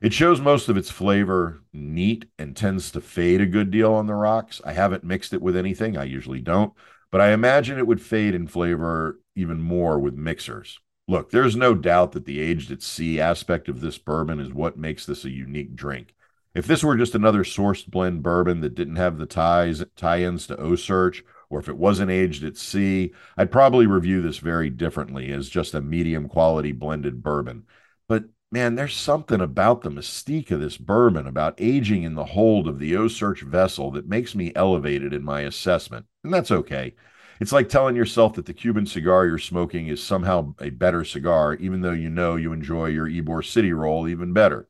[0.00, 4.08] It shows most of its flavor neat and tends to fade a good deal on
[4.08, 4.60] the rocks.
[4.64, 6.72] I haven't mixed it with anything, I usually don't,
[7.12, 10.80] but I imagine it would fade in flavor even more with mixers.
[11.08, 14.76] Look, there's no doubt that the aged at sea aspect of this bourbon is what
[14.76, 16.14] makes this a unique drink.
[16.52, 20.56] If this were just another sourced blend bourbon that didn't have the ties tie-ins to
[20.56, 25.48] OCEARCH, or if it wasn't aged at sea, I'd probably review this very differently as
[25.48, 27.66] just a medium quality blended bourbon.
[28.08, 32.66] But man, there's something about the mystique of this bourbon, about aging in the hold
[32.66, 36.06] of the OCEARCH vessel that makes me elevated in my assessment.
[36.24, 36.94] And that's okay.
[37.40, 41.54] It's like telling yourself that the Cuban cigar you're smoking is somehow a better cigar,
[41.54, 44.68] even though you know you enjoy your Ybor City roll even better.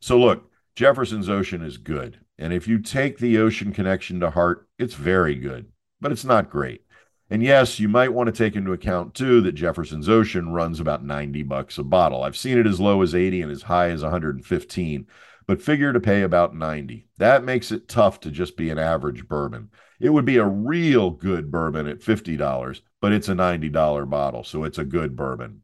[0.00, 2.20] So, look, Jefferson's Ocean is good.
[2.38, 5.66] And if you take the ocean connection to heart, it's very good,
[6.00, 6.82] but it's not great.
[7.30, 11.04] And yes, you might want to take into account too that Jefferson's Ocean runs about
[11.04, 12.22] 90 bucks a bottle.
[12.22, 15.06] I've seen it as low as 80 and as high as 115,
[15.48, 17.08] but figure to pay about 90.
[17.16, 19.70] That makes it tough to just be an average bourbon.
[19.98, 24.62] It would be a real good bourbon at $50, but it's a $90 bottle, so
[24.62, 25.62] it's a good bourbon.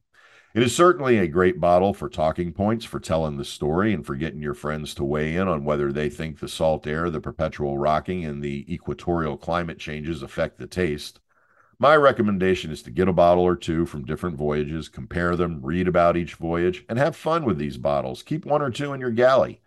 [0.55, 4.16] It is certainly a great bottle for talking points, for telling the story, and for
[4.16, 7.76] getting your friends to weigh in on whether they think the salt air, the perpetual
[7.76, 11.20] rocking, and the equatorial climate changes affect the taste.
[11.78, 15.89] My recommendation is to get a bottle or two from different voyages, compare them, read
[15.89, 18.22] about each voyage, and have fun with these bottles.
[18.22, 19.61] Keep one or two in your galley.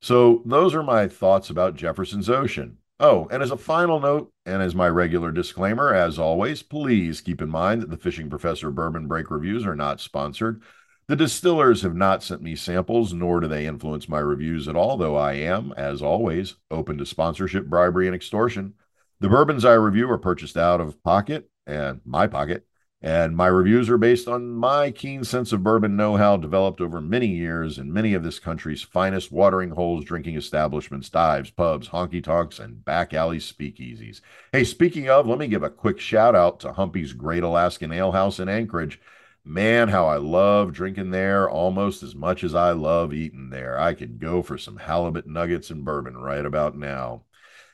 [0.00, 2.78] So, those are my thoughts about Jefferson's Ocean.
[3.00, 7.40] Oh, and as a final note, and as my regular disclaimer, as always, please keep
[7.40, 10.62] in mind that the Fishing Professor Bourbon Break reviews are not sponsored.
[11.06, 14.96] The distillers have not sent me samples, nor do they influence my reviews at all,
[14.96, 18.74] though I am, as always, open to sponsorship, bribery, and extortion.
[19.20, 22.66] The bourbons I review are purchased out of pocket and my pocket
[23.00, 27.00] and my reviews are based on my keen sense of bourbon know how developed over
[27.00, 32.22] many years in many of this country's finest watering holes, drinking establishments, dives, pubs, honky
[32.22, 34.20] tonks, and back alley speakeasies.
[34.50, 38.10] Hey, speaking of, let me give a quick shout out to Humpy's Great Alaskan Ale
[38.10, 39.00] House in Anchorage.
[39.44, 43.78] Man, how I love drinking there almost as much as I love eating there.
[43.78, 47.22] I could go for some halibut nuggets and bourbon right about now.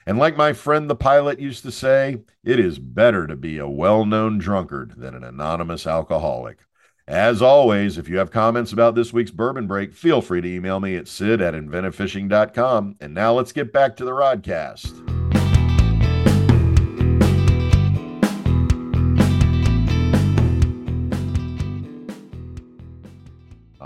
[0.06, 3.68] And like my friend the pilot used to say, it is better to be a
[3.68, 6.58] well known drunkard than an anonymous alcoholic.
[7.06, 10.80] As always, if you have comments about this week's bourbon break, feel free to email
[10.80, 12.96] me at sid at inventivefishing.com.
[13.00, 15.43] And now let's get back to the rodcast.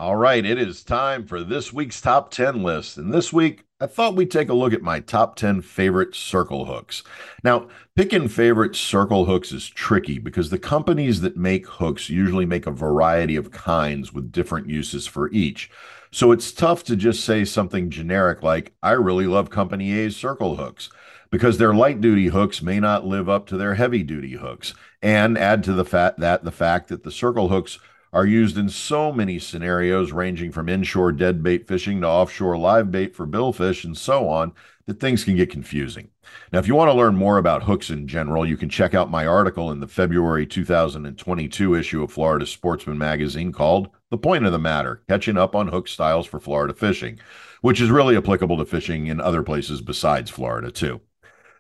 [0.09, 2.97] All right, it is time for this week's top 10 list.
[2.97, 6.65] And this week, I thought we'd take a look at my top 10 favorite circle
[6.65, 7.03] hooks.
[7.45, 12.67] Now, picking favorite circle hooks is tricky because the companies that make hooks usually make
[12.67, 15.71] a variety of kinds with different uses for each.
[16.11, 20.57] So it's tough to just say something generic like, I really love Company A's circle
[20.57, 20.89] hooks
[21.31, 24.73] because their light duty hooks may not live up to their heavy duty hooks.
[25.03, 27.79] And add to the fact that the fact that the circle hooks
[28.13, 32.91] are used in so many scenarios, ranging from inshore dead bait fishing to offshore live
[32.91, 34.53] bait for billfish and so on,
[34.87, 36.09] that things can get confusing.
[36.53, 39.11] Now, if you want to learn more about hooks in general, you can check out
[39.11, 44.53] my article in the February 2022 issue of Florida Sportsman magazine called The Point of
[44.53, 47.19] the Matter Catching Up on Hook Styles for Florida Fishing,
[47.61, 51.01] which is really applicable to fishing in other places besides Florida, too.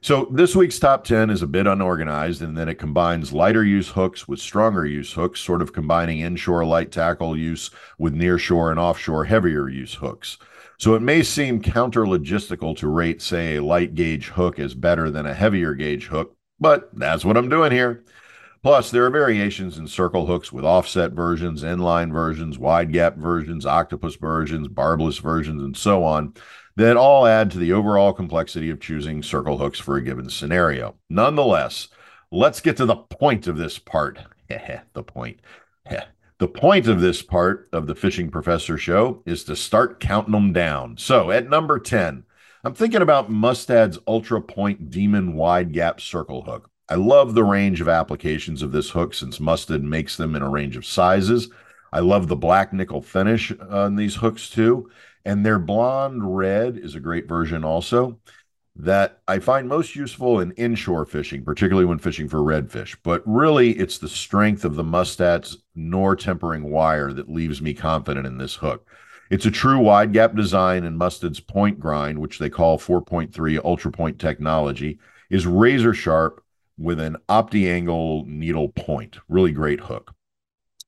[0.00, 3.88] So this week's top 10 is a bit unorganized and then it combines lighter use
[3.88, 8.78] hooks with stronger use hooks, sort of combining inshore light tackle use with nearshore and
[8.78, 10.38] offshore heavier use hooks.
[10.78, 15.10] So it may seem counter logistical to rate, say, a light gauge hook as better
[15.10, 18.04] than a heavier gauge hook, but that's what I'm doing here.
[18.62, 23.66] Plus, there are variations in circle hooks with offset versions, inline versions, wide gap versions,
[23.66, 26.34] octopus versions, barbless versions, and so on
[26.78, 30.94] that all add to the overall complexity of choosing circle hooks for a given scenario.
[31.10, 31.88] Nonetheless,
[32.30, 34.20] let's get to the point of this part.
[34.48, 35.40] the point.
[36.38, 40.52] the point of this part of the Fishing Professor show is to start counting them
[40.52, 40.96] down.
[40.96, 42.22] So at number 10,
[42.62, 46.70] I'm thinking about Mustad's Ultra Point Demon Wide Gap Circle Hook.
[46.88, 50.48] I love the range of applications of this hook since Mustad makes them in a
[50.48, 51.48] range of sizes.
[51.92, 54.90] I love the black nickel finish on these hooks too.
[55.24, 58.18] And their blonde red is a great version also
[58.76, 62.96] that I find most useful in inshore fishing, particularly when fishing for redfish.
[63.02, 68.26] But really, it's the strength of the Mustad's nor tempering wire that leaves me confident
[68.26, 68.86] in this hook.
[69.30, 73.90] It's a true wide gap design, and Mustad's point grind, which they call 4.3 Ultra
[73.90, 74.98] Point technology,
[75.28, 76.42] is razor sharp
[76.78, 79.18] with an opti angle needle point.
[79.28, 80.14] Really great hook.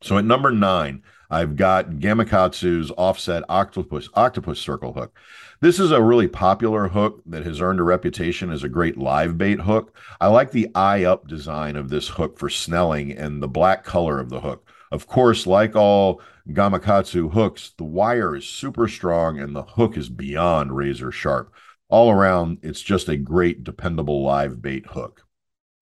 [0.01, 5.17] So at number nine, I've got Gamakatsu's offset octopus octopus circle hook.
[5.61, 9.39] This is a really popular hook that has earned a reputation as a great live
[9.39, 9.97] bait hook.
[10.21, 14.19] I like the eye up design of this hook for snelling and the black color
[14.19, 14.67] of the hook.
[14.91, 20.09] Of course, like all Gamakatsu hooks, the wire is super strong and the hook is
[20.09, 21.53] beyond razor sharp.
[21.89, 25.27] All around, it's just a great, dependable live bait hook.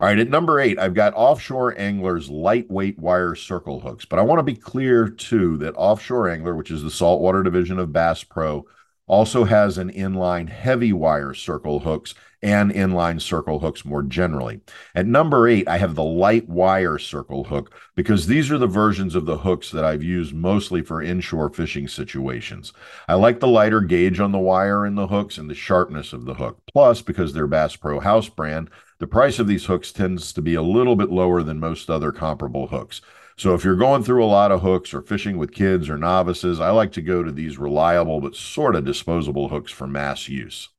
[0.01, 4.05] All right, at number eight, I've got Offshore Angler's lightweight wire circle hooks.
[4.05, 7.81] But I want to be clear, too, that Offshore Angler, which is the saltwater division
[7.81, 8.65] of Bass Pro,
[9.09, 14.61] also has an inline heavy wire circle hooks and inline circle hooks more generally.
[14.95, 19.17] At number eight, I have the light wire circle hook because these are the versions
[19.17, 22.73] of the hooks that I've used mostly for inshore fishing situations.
[23.09, 26.25] I like the lighter gauge on the wire in the hooks and the sharpness of
[26.25, 26.63] the hook.
[26.73, 30.55] Plus, because they're Bass Pro house brand, the price of these hooks tends to be
[30.55, 33.01] a little bit lower than most other comparable hooks.
[33.37, 36.59] So if you're going through a lot of hooks or fishing with kids or novices,
[36.59, 40.71] I like to go to these reliable but sort of disposable hooks for mass use.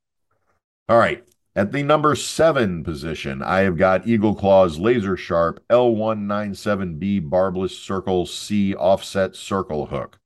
[0.90, 1.24] All right,
[1.56, 8.26] at the number seven position, I have got Eagle Claw's Laser Sharp L197B Barbless Circle
[8.26, 10.20] Sea Offset Circle Hook.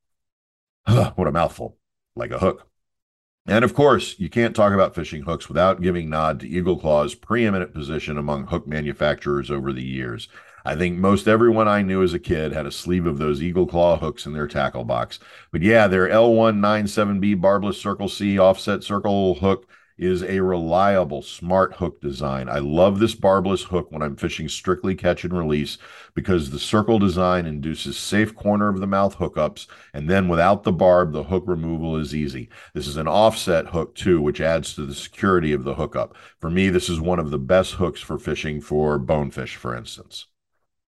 [1.16, 1.78] what a mouthful.
[2.15, 2.68] Like a hook.
[3.45, 7.14] And of course, you can't talk about fishing hooks without giving nod to Eagle Claw's
[7.14, 10.30] preeminent position among hook manufacturers over the years.
[10.65, 13.68] I think most everyone I knew as a kid had a sleeve of those Eagle
[13.68, 15.20] Claw hooks in their tackle box.
[15.52, 19.68] But yeah, their L197B barbless Circle Sea offset circle hook
[19.98, 22.49] is a reliable, smart hook design.
[22.49, 25.78] I love this barbless hook when I'm fishing strictly catch and release
[26.14, 30.72] because the circle design induces safe corner of the mouth hookups, and then without the
[30.72, 32.49] barb, the hook removal is easy.
[32.74, 36.15] This is an offset hook too, which adds to the security of the hookup.
[36.40, 40.28] For me, this is one of the best hooks for fishing for bonefish, for instance.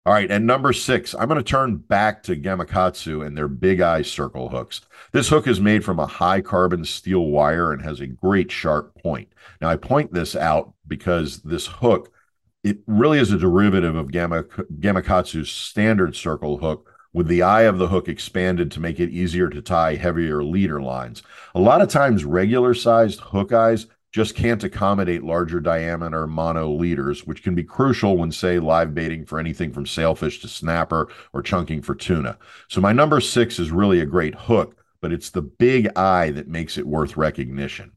[0.05, 3.81] All right, and number six, I'm going to turn back to Gamakatsu and their big
[3.81, 4.81] eye circle hooks.
[5.13, 8.93] This hook is made from a high carbon steel wire and has a great sharp
[9.01, 9.29] point.
[9.61, 12.13] Now, I point this out because this hook,
[12.63, 17.87] it really is a derivative of Gamakatsu's standard circle hook with the eye of the
[17.87, 21.23] hook expanded to make it easier to tie heavier leader lines.
[21.55, 27.27] A lot of times, regular sized hook eyes just can't accommodate larger diameter mono leaders,
[27.27, 31.41] which can be crucial when, say, live baiting for anything from sailfish to snapper or
[31.41, 32.37] chunking for tuna.
[32.69, 36.47] So my number six is really a great hook, but it's the big eye that
[36.47, 37.91] makes it worth recognition.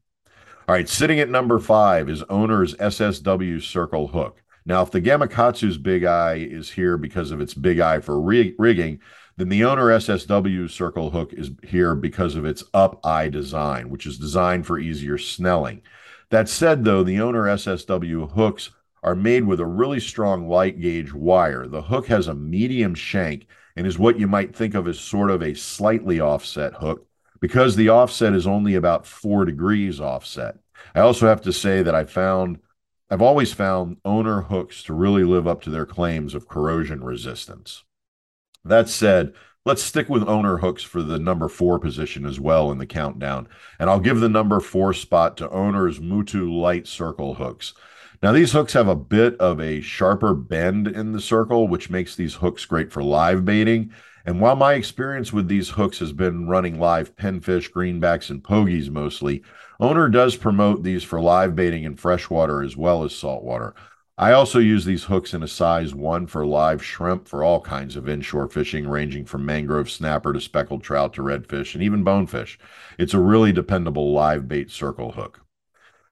[0.67, 4.43] All right, sitting at number five is owner's SSW circle hook.
[4.67, 8.57] Now, if the Gamakatsu's big eye is here because of its big eye for rig-
[8.59, 8.99] rigging,
[9.37, 14.05] then the owner SSW circle hook is here because of its up eye design, which
[14.05, 15.81] is designed for easier snelling.
[16.31, 18.71] That said, though, the owner SSW hooks
[19.03, 21.67] are made with a really strong light gauge wire.
[21.67, 23.47] The hook has a medium shank
[23.77, 27.07] and is what you might think of as sort of a slightly offset hook
[27.41, 30.57] because the offset is only about four degrees offset.
[30.95, 32.59] I also have to say that I found
[33.11, 37.85] I've always found owner hooks to really live up to their claims of corrosion resistance.
[38.65, 39.33] That said,
[39.69, 43.47] let's stick with owner hooks for the number four position as well in the countdown.
[43.79, 47.75] And I'll give the number four spot to owner's Mutu light circle hooks.
[48.23, 52.17] Now, these hooks have a bit of a sharper bend in the circle, which makes
[52.17, 53.93] these hooks great for live baiting.
[54.25, 58.89] And while my experience with these hooks has been running live pinfish, greenbacks, and pogies
[58.89, 59.43] mostly,
[59.81, 63.75] Owner does promote these for live baiting in freshwater as well as saltwater.
[64.21, 67.95] I also use these hooks in a size one for live shrimp for all kinds
[67.95, 72.59] of inshore fishing, ranging from mangrove snapper to speckled trout to redfish and even bonefish.
[72.99, 75.43] It's a really dependable live bait circle hook.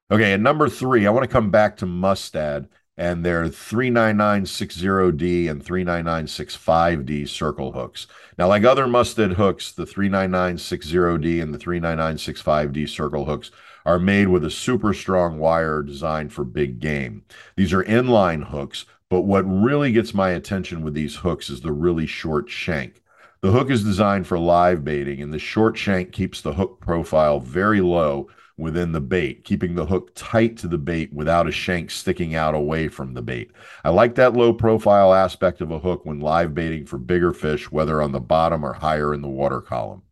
[0.08, 5.64] Okay, at number three, I want to come back to Mustad and their 39960D and
[5.64, 8.06] 39965D circle hooks.
[8.38, 13.50] Now, like other Mustad hooks, the 39960D and the 39965D circle hooks
[13.86, 17.22] are made with a super strong wire designed for big game.
[17.56, 21.72] These are inline hooks, but what really gets my attention with these hooks is the
[21.72, 23.00] really short shank.
[23.42, 27.38] The hook is designed for live baiting, and the short shank keeps the hook profile
[27.38, 31.92] very low within the bait, keeping the hook tight to the bait without a shank
[31.92, 33.52] sticking out away from the bait.
[33.84, 37.70] I like that low profile aspect of a hook when live baiting for bigger fish,
[37.70, 40.02] whether on the bottom or higher in the water column.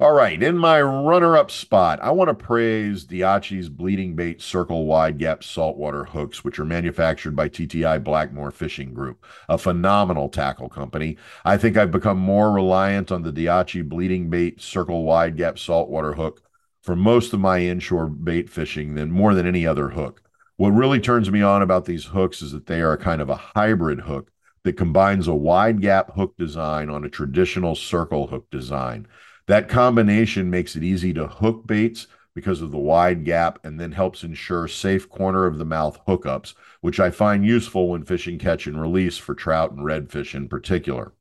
[0.00, 4.86] All right, in my runner up spot, I want to praise Daiichi's Bleeding Bait Circle
[4.86, 10.68] Wide Gap Saltwater Hooks, which are manufactured by TTI Blakemore Fishing Group, a phenomenal tackle
[10.68, 11.16] company.
[11.44, 16.12] I think I've become more reliant on the Daiichi Bleeding Bait Circle Wide Gap Saltwater
[16.12, 16.42] Hook
[16.80, 20.22] for most of my inshore bait fishing than more than any other hook.
[20.58, 23.30] What really turns me on about these hooks is that they are a kind of
[23.30, 24.30] a hybrid hook
[24.62, 29.08] that combines a wide gap hook design on a traditional circle hook design.
[29.48, 33.92] That combination makes it easy to hook baits because of the wide gap and then
[33.92, 38.68] helps ensure safe corner of the mouth hookups, which I find useful when fishing catch
[38.68, 41.12] and release for trout and redfish in particular.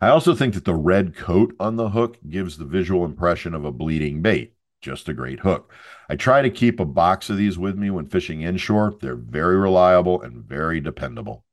[0.00, 3.66] I also think that the red coat on the hook gives the visual impression of
[3.66, 4.54] a bleeding bait
[4.84, 5.72] just a great hook.
[6.08, 8.94] I try to keep a box of these with me when fishing inshore.
[9.00, 11.44] They're very reliable and very dependable.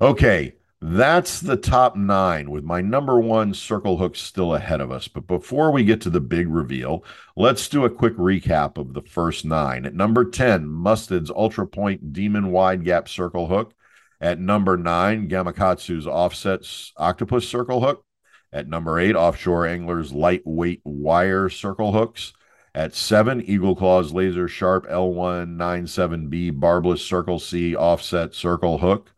[0.00, 5.08] Okay, that's the top nine with my number one circle hook still ahead of us.
[5.08, 7.04] But before we get to the big reveal,
[7.36, 9.86] let's do a quick recap of the first nine.
[9.86, 13.74] At number 10, Mustad's Ultra Point Demon Wide Gap Circle Hook.
[14.20, 18.04] At number nine, Gamakatsu's Offsets Octopus Circle Hook.
[18.52, 22.32] At number eight, Offshore Anglers Lightweight Wire Circle Hooks.
[22.74, 29.12] At seven, Eagle Claws Laser Sharp L197B Barbless Circle Sea Offset Circle Hook.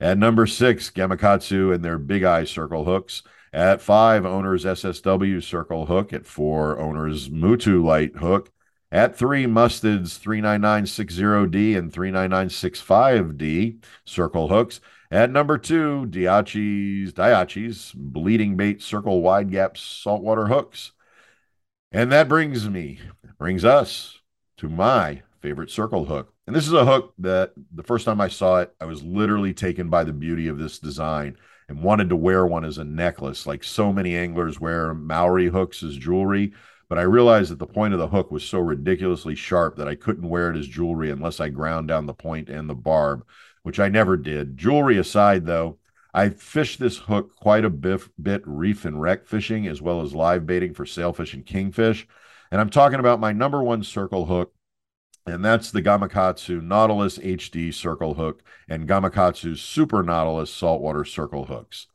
[0.00, 3.22] At number six, Gamakatsu and their Big Eye Circle Hooks.
[3.52, 6.12] At five, Owner's SSW Circle Hook.
[6.12, 8.50] At four, Owner's Mutu Light Hook.
[8.92, 14.80] At three, Mustad's 39960D and 39965D Circle Hooks.
[15.10, 20.92] At number two, Daiichi's Daiichi's Bleeding Bait Circle Wide Gap Saltwater Hooks.
[21.90, 23.00] And that brings me,
[23.38, 24.20] brings us
[24.58, 26.34] to my favorite circle hook.
[26.48, 29.52] And this is a hook that the first time I saw it, I was literally
[29.52, 31.36] taken by the beauty of this design
[31.68, 35.82] and wanted to wear one as a necklace, like so many anglers wear Maori hooks
[35.82, 36.54] as jewelry.
[36.88, 39.94] But I realized that the point of the hook was so ridiculously sharp that I
[39.94, 43.26] couldn't wear it as jewelry unless I ground down the point and the barb,
[43.62, 44.56] which I never did.
[44.56, 45.76] Jewelry aside, though,
[46.14, 50.14] I fished this hook quite a bit, bit reef and wreck fishing as well as
[50.14, 52.08] live baiting for sailfish and kingfish.
[52.50, 54.54] And I'm talking about my number one circle hook,
[55.28, 61.86] and that's the Gamakatsu Nautilus HD circle hook and Gamakatsu Super Nautilus saltwater circle hooks.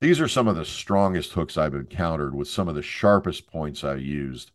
[0.00, 3.82] These are some of the strongest hooks I've encountered with some of the sharpest points
[3.82, 4.50] I've used.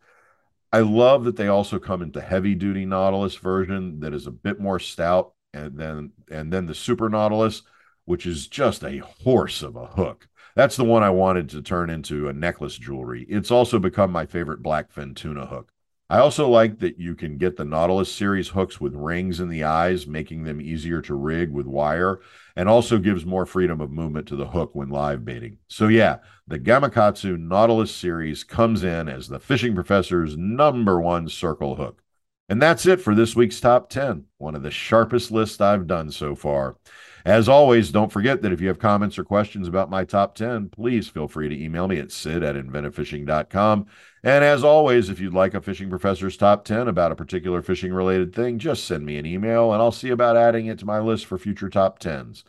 [0.72, 4.60] I love that they also come into heavy duty Nautilus version that is a bit
[4.60, 7.64] more stout and then and then the Super Nautilus
[8.06, 10.28] which is just a horse of a hook.
[10.56, 13.26] That's the one I wanted to turn into a necklace jewelry.
[13.30, 15.72] It's also become my favorite blackfin tuna hook.
[16.12, 19.64] I also like that you can get the Nautilus series hooks with rings in the
[19.64, 22.20] eyes, making them easier to rig with wire,
[22.56, 25.60] and also gives more freedom of movement to the hook when live baiting.
[25.68, 26.18] So, yeah,
[26.48, 32.02] the Gamakatsu Nautilus series comes in as the fishing professor's number one circle hook.
[32.50, 36.10] And that's it for this week's top 10, one of the sharpest lists I've done
[36.10, 36.78] so far.
[37.26, 40.70] As always, don't forget that if you have comments or questions about my top 10,
[40.70, 43.88] please feel free to email me at sid at inventiveFishing.com.
[44.24, 47.94] And as always, if you'd like a fishing professor's top 10 about a particular fishing
[47.94, 51.00] related thing, just send me an email and I'll see about adding it to my
[51.00, 52.44] list for future top 10s.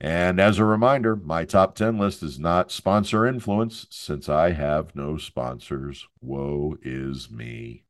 [0.00, 4.94] And as a reminder, my top 10 list is not sponsor influence since I have
[4.94, 6.06] no sponsors.
[6.20, 7.84] Woe is me.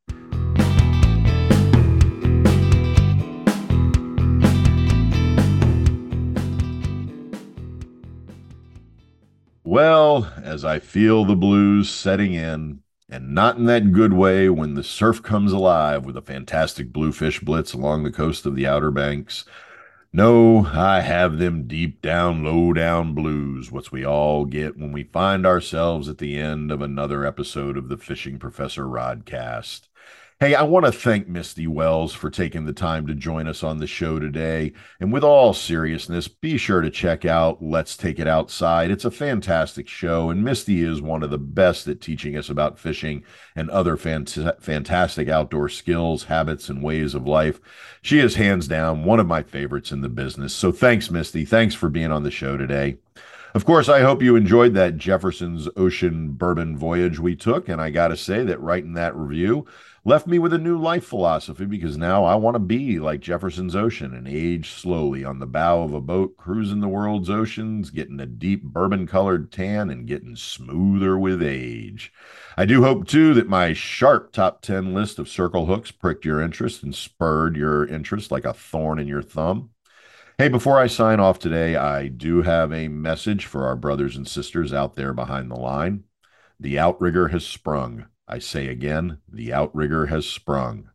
[9.69, 14.73] Well, as I feel the blues setting in, and not in that good way when
[14.73, 18.89] the surf comes alive with a fantastic bluefish blitz along the coast of the Outer
[18.89, 19.45] Banks.
[20.11, 25.03] No, I have them deep down, low down blues, what we all get when we
[25.03, 29.88] find ourselves at the end of another episode of the Fishing Professor Rodcast.
[30.41, 33.79] Hey, I want to thank Misty Wells for taking the time to join us on
[33.79, 34.71] the show today.
[35.01, 38.89] And with all seriousness, be sure to check out Let's Take It Outside.
[38.89, 42.79] It's a fantastic show, and Misty is one of the best at teaching us about
[42.79, 47.59] fishing and other fant- fantastic outdoor skills, habits, and ways of life.
[48.01, 50.53] She is hands down one of my favorites in the business.
[50.53, 51.43] So thanks, Misty.
[51.43, 52.95] Thanks for being on the show today.
[53.55, 57.67] Of course, I hope you enjoyed that Jefferson's Ocean bourbon voyage we took.
[57.67, 59.65] And I got to say that writing that review,
[60.05, 63.75] left me with a new life philosophy because now I want to be like Jefferson's
[63.75, 68.19] Ocean and age slowly on the bow of a boat, cruising the world's oceans, getting
[68.19, 72.11] a deep bourbon colored tan and getting smoother with age.
[72.57, 76.41] I do hope too that my sharp top 10 list of circle hooks pricked your
[76.41, 79.71] interest and spurred your interest like a thorn in your thumb.
[80.37, 84.25] Hey, before I sign off today, I do have a message for our brothers and
[84.25, 86.05] sisters out there behind the line.
[86.57, 88.05] The outrigger has sprung.
[88.29, 90.91] I say again, the outrigger has sprung.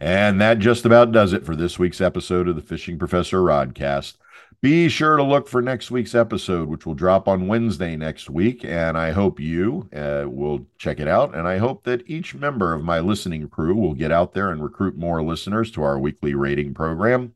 [0.00, 4.14] And that just about does it for this week's episode of the Fishing Professor Rodcast.
[4.62, 8.64] Be sure to look for next week's episode, which will drop on Wednesday next week.
[8.64, 11.34] And I hope you uh, will check it out.
[11.34, 14.62] And I hope that each member of my listening crew will get out there and
[14.62, 17.34] recruit more listeners to our weekly rating program.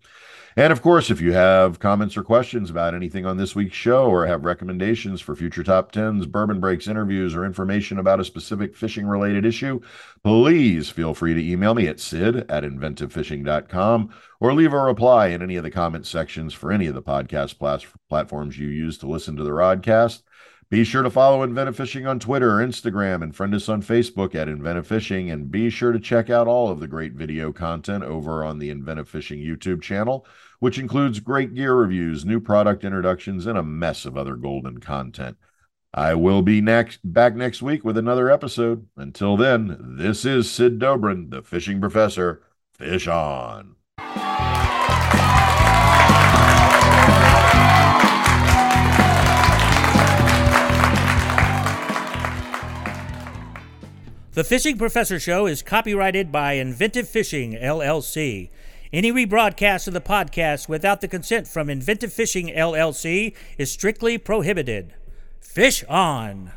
[0.56, 4.06] And of course, if you have comments or questions about anything on this week's show
[4.06, 8.76] or have recommendations for future top 10s, bourbon breaks, interviews, or information about a specific
[8.76, 9.81] fishing related issue,
[10.22, 15.43] please feel free to email me at sid at inventivefishing.com or leave a reply in
[15.43, 19.09] any of the comment sections for any of the podcast plat- platforms you use to
[19.09, 20.22] listen to the Rodcast.
[20.70, 24.35] Be sure to follow Inventive Fishing on Twitter or Instagram and friend us on Facebook
[24.35, 25.31] at Inventive Fishing.
[25.31, 28.70] And be sure to check out all of the great video content over on the
[28.70, 30.27] Inventive Fishing YouTube channel,
[30.61, 35.36] which includes great gear reviews, new product introductions, and a mess of other golden content.
[35.93, 38.89] I will be next back next week with another episode.
[38.97, 42.43] Until then, this is Sid Dobrin, the fishing professor.
[42.73, 43.77] Fish on.
[54.35, 58.51] The Fishing Professor Show is copyrighted by Inventive Fishing, LLC.
[58.93, 64.93] Any rebroadcast of the podcast without the consent from Inventive Fishing, LLC is strictly prohibited.
[65.40, 66.51] Fish on!